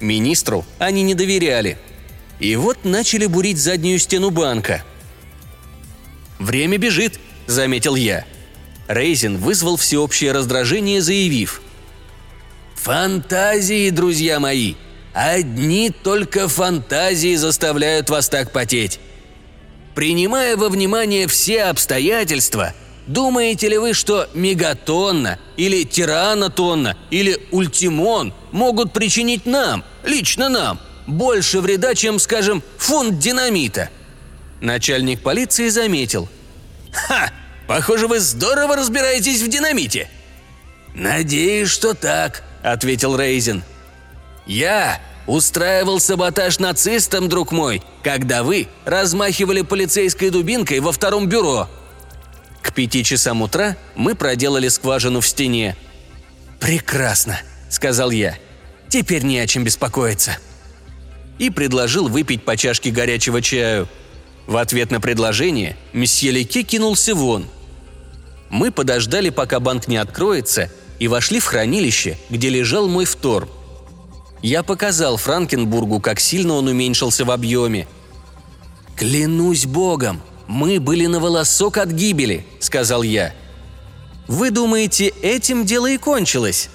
Министру 0.00 0.64
они 0.78 1.02
не 1.02 1.14
доверяли– 1.14 1.78
и 2.40 2.56
вот 2.56 2.84
начали 2.84 3.26
бурить 3.26 3.58
заднюю 3.58 3.98
стену 3.98 4.30
банка. 4.30 4.82
«Время 6.38 6.78
бежит»,— 6.78 7.18
заметил 7.46 7.94
я. 7.94 8.24
Рейзин 8.88 9.38
вызвал 9.38 9.76
всеобщее 9.76 10.32
раздражение, 10.32 11.00
заявив. 11.00 11.62
«Фантазии, 12.74 13.90
друзья 13.90 14.40
мои! 14.40 14.74
Одни 15.14 15.90
только 15.90 16.48
фантазии 16.48 17.36
заставляют 17.36 18.10
вас 18.10 18.28
так 18.28 18.50
потеть. 18.50 18.98
Принимая 19.94 20.56
во 20.56 20.68
внимание 20.68 21.28
все 21.28 21.64
обстоятельства, 21.64 22.74
думаете 23.06 23.68
ли 23.68 23.78
вы, 23.78 23.94
что 23.94 24.28
мегатонна 24.34 25.38
или 25.56 25.84
тиранотонна 25.84 26.96
или 27.10 27.38
ультимон 27.52 28.34
могут 28.50 28.92
причинить 28.92 29.46
нам, 29.46 29.84
лично 30.02 30.48
нам, 30.48 30.80
больше 31.06 31.60
вреда, 31.60 31.94
чем, 31.94 32.18
скажем, 32.18 32.60
фунт 32.76 33.20
динамита. 33.20 33.90
Начальник 34.64 35.20
полиции 35.20 35.68
заметил. 35.68 36.26
«Ха! 36.90 37.30
Похоже, 37.68 38.08
вы 38.08 38.18
здорово 38.18 38.76
разбираетесь 38.76 39.42
в 39.42 39.48
динамите!» 39.48 40.08
«Надеюсь, 40.94 41.68
что 41.68 41.92
так»,— 41.92 42.42
ответил 42.62 43.14
Рейзен. 43.14 43.62
«Я 44.46 45.02
устраивал 45.26 46.00
саботаж 46.00 46.60
нацистам, 46.60 47.28
друг 47.28 47.52
мой, 47.52 47.82
когда 48.02 48.42
вы 48.42 48.68
размахивали 48.86 49.60
полицейской 49.60 50.30
дубинкой 50.30 50.80
во 50.80 50.92
втором 50.92 51.28
бюро». 51.28 51.68
К 52.62 52.72
пяти 52.72 53.04
часам 53.04 53.42
утра 53.42 53.76
мы 53.94 54.14
проделали 54.14 54.68
скважину 54.68 55.20
в 55.20 55.28
стене. 55.28 55.76
«Прекрасно»,— 56.58 57.38
сказал 57.68 58.10
я. 58.10 58.38
«Теперь 58.88 59.24
не 59.24 59.40
о 59.40 59.46
чем 59.46 59.62
беспокоиться» 59.62 60.38
и 61.38 61.50
предложил 61.50 62.08
выпить 62.08 62.44
по 62.44 62.56
чашке 62.56 62.90
горячего 62.90 63.42
чаю. 63.42 63.88
В 64.46 64.56
ответ 64.56 64.90
на 64.90 65.00
предложение 65.00 65.76
месье 65.92 66.30
Леке 66.30 66.62
кинулся 66.62 67.14
вон. 67.14 67.46
Мы 68.50 68.70
подождали, 68.70 69.30
пока 69.30 69.58
банк 69.58 69.88
не 69.88 69.96
откроется, 69.96 70.70
и 70.98 71.08
вошли 71.08 71.40
в 71.40 71.46
хранилище, 71.46 72.18
где 72.30 72.50
лежал 72.50 72.88
мой 72.88 73.04
втор. 73.04 73.48
Я 74.42 74.62
показал 74.62 75.16
Франкенбургу, 75.16 76.00
как 76.00 76.20
сильно 76.20 76.54
он 76.54 76.68
уменьшился 76.68 77.24
в 77.24 77.30
объеме. 77.30 77.88
«Клянусь 78.96 79.66
богом, 79.66 80.20
мы 80.46 80.78
были 80.78 81.06
на 81.06 81.18
волосок 81.18 81.78
от 81.78 81.90
гибели»,— 81.90 82.46
сказал 82.60 83.02
я. 83.02 83.34
«Вы 84.28 84.50
думаете, 84.50 85.08
этим 85.22 85.64
дело 85.64 85.90
и 85.90 85.96
кончилось?» 85.96 86.68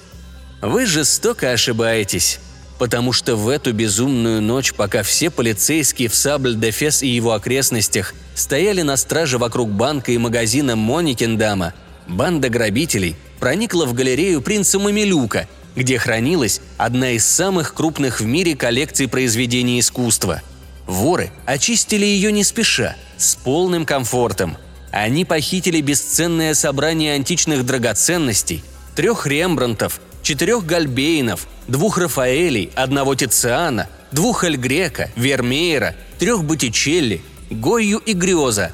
«Вы 0.61 0.85
жестоко 0.85 1.51
ошибаетесь 1.51 2.39
потому 2.79 3.11
что 3.11 3.35
в 3.35 3.49
эту 3.49 3.73
безумную 3.73 4.41
ночь, 4.41 4.73
пока 4.73 5.03
все 5.03 5.29
полицейские 5.29 6.07
в 6.07 6.15
Сабль-де-Фес 6.15 7.03
и 7.03 7.07
его 7.07 7.33
окрестностях 7.33 8.15
стояли 8.33 8.81
на 8.81 8.95
страже 8.95 9.37
вокруг 9.37 9.69
банка 9.69 10.13
и 10.13 10.17
магазина 10.17 10.77
Моникендама, 10.77 11.73
банда 12.07 12.49
грабителей 12.49 13.17
проникла 13.39 13.85
в 13.85 13.93
галерею 13.93 14.41
принца 14.41 14.79
Мамилюка, 14.79 15.47
где 15.75 15.99
хранилась 15.99 16.61
одна 16.77 17.11
из 17.11 17.25
самых 17.25 17.73
крупных 17.73 18.21
в 18.21 18.25
мире 18.25 18.55
коллекций 18.55 19.09
произведений 19.09 19.81
искусства. 19.81 20.41
Воры 20.87 21.31
очистили 21.45 22.05
ее 22.05 22.31
не 22.31 22.45
спеша, 22.45 22.95
с 23.17 23.35
полным 23.35 23.85
комфортом. 23.85 24.57
Они 24.91 25.25
похитили 25.25 25.81
бесценное 25.81 26.53
собрание 26.53 27.13
античных 27.13 27.65
драгоценностей, 27.65 28.63
трех 28.95 29.27
Рембрандтов, 29.27 29.99
четырех 30.23 30.65
Гальбейнов– 30.65 31.45
двух 31.69 31.97
Рафаэлей, 31.97 32.71
одного 32.75 33.15
Тициана, 33.15 33.87
двух 34.11 34.43
Эль 34.43 34.57
Грека, 34.57 35.11
Вермеера, 35.15 35.95
трех 36.17 36.43
Боттичелли, 36.43 37.21
Гойю 37.49 37.99
и 37.99 38.13
Грёза. 38.13 38.71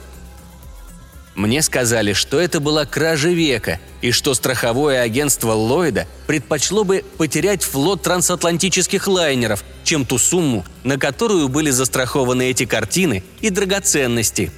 Мне 1.36 1.62
сказали, 1.62 2.14
что 2.14 2.40
это 2.40 2.62
была 2.62 2.86
кража 2.86 3.30
века, 3.30 3.80
и 4.02 4.12
что 4.12 4.34
страховое 4.34 5.02
агентство 5.02 5.52
Ллойда 5.52 6.08
предпочло 6.28 6.86
бы 6.86 7.04
потерять 7.18 7.64
флот 7.64 8.04
трансатлантических 8.04 9.08
лайнеров, 9.08 9.64
чем 9.84 10.06
ту 10.06 10.18
сумму, 10.18 10.66
на 10.86 10.98
которую 10.98 11.50
были 11.50 11.72
застрахованы 11.72 12.50
эти 12.50 12.66
картины 12.66 13.24
и 13.42 13.50
драгоценности. 13.50 14.52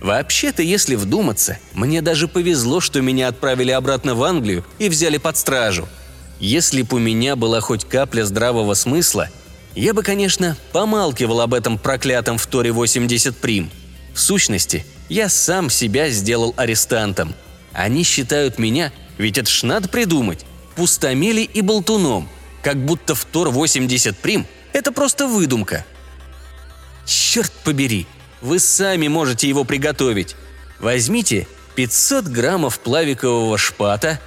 Вообще-то, 0.00 0.62
если 0.62 0.94
вдуматься, 0.94 1.58
мне 1.74 2.00
даже 2.00 2.28
повезло, 2.28 2.80
что 2.80 3.02
меня 3.02 3.28
отправили 3.28 3.72
обратно 3.72 4.14
в 4.14 4.22
Англию 4.22 4.64
и 4.78 4.88
взяли 4.88 5.18
под 5.18 5.36
стражу– 5.36 5.86
если 6.40 6.82
бы 6.82 6.96
у 6.96 7.00
меня 7.00 7.36
была 7.36 7.60
хоть 7.60 7.84
капля 7.84 8.24
здравого 8.24 8.74
смысла, 8.74 9.28
я 9.74 9.94
бы, 9.94 10.02
конечно, 10.02 10.56
помалкивал 10.72 11.40
об 11.40 11.54
этом 11.54 11.78
проклятом 11.78 12.38
в 12.38 12.46
Торе 12.46 12.72
80 12.72 13.36
прим. 13.36 13.70
В 14.14 14.20
сущности, 14.20 14.84
я 15.08 15.28
сам 15.28 15.70
себя 15.70 16.10
сделал 16.10 16.54
арестантом. 16.56 17.34
Они 17.72 18.02
считают 18.02 18.58
меня, 18.58 18.92
ведь 19.18 19.38
это 19.38 19.50
ж 19.50 19.62
надо 19.62 19.88
придумать, 19.88 20.44
пустомели 20.74 21.42
и 21.42 21.60
болтуном, 21.60 22.28
как 22.62 22.76
будто 22.76 23.14
в 23.14 23.24
Тор 23.24 23.50
80 23.50 24.16
прим– 24.18 24.46
это 24.72 24.92
просто 24.92 25.26
выдумка. 25.26 25.84
Черт 27.06 27.52
побери, 27.64 28.06
вы 28.40 28.58
сами 28.58 29.08
можете 29.08 29.48
его 29.48 29.64
приготовить. 29.64 30.36
Возьмите 30.78 31.48
500 31.74 32.26
граммов 32.26 32.78
плавикового 32.80 33.56
шпата. 33.58 34.20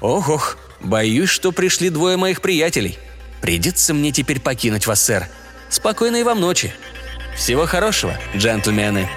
Ох-ох, 0.00 0.56
Боюсь, 0.80 1.30
что 1.30 1.52
пришли 1.52 1.90
двое 1.90 2.16
моих 2.16 2.40
приятелей. 2.40 2.98
Придется 3.40 3.94
мне 3.94 4.12
теперь 4.12 4.40
покинуть 4.40 4.86
вас, 4.86 5.02
сэр. 5.02 5.26
Спокойной 5.68 6.22
вам 6.22 6.40
ночи. 6.40 6.72
Всего 7.36 7.66
хорошего, 7.66 8.16
джентльмены. 8.36 9.08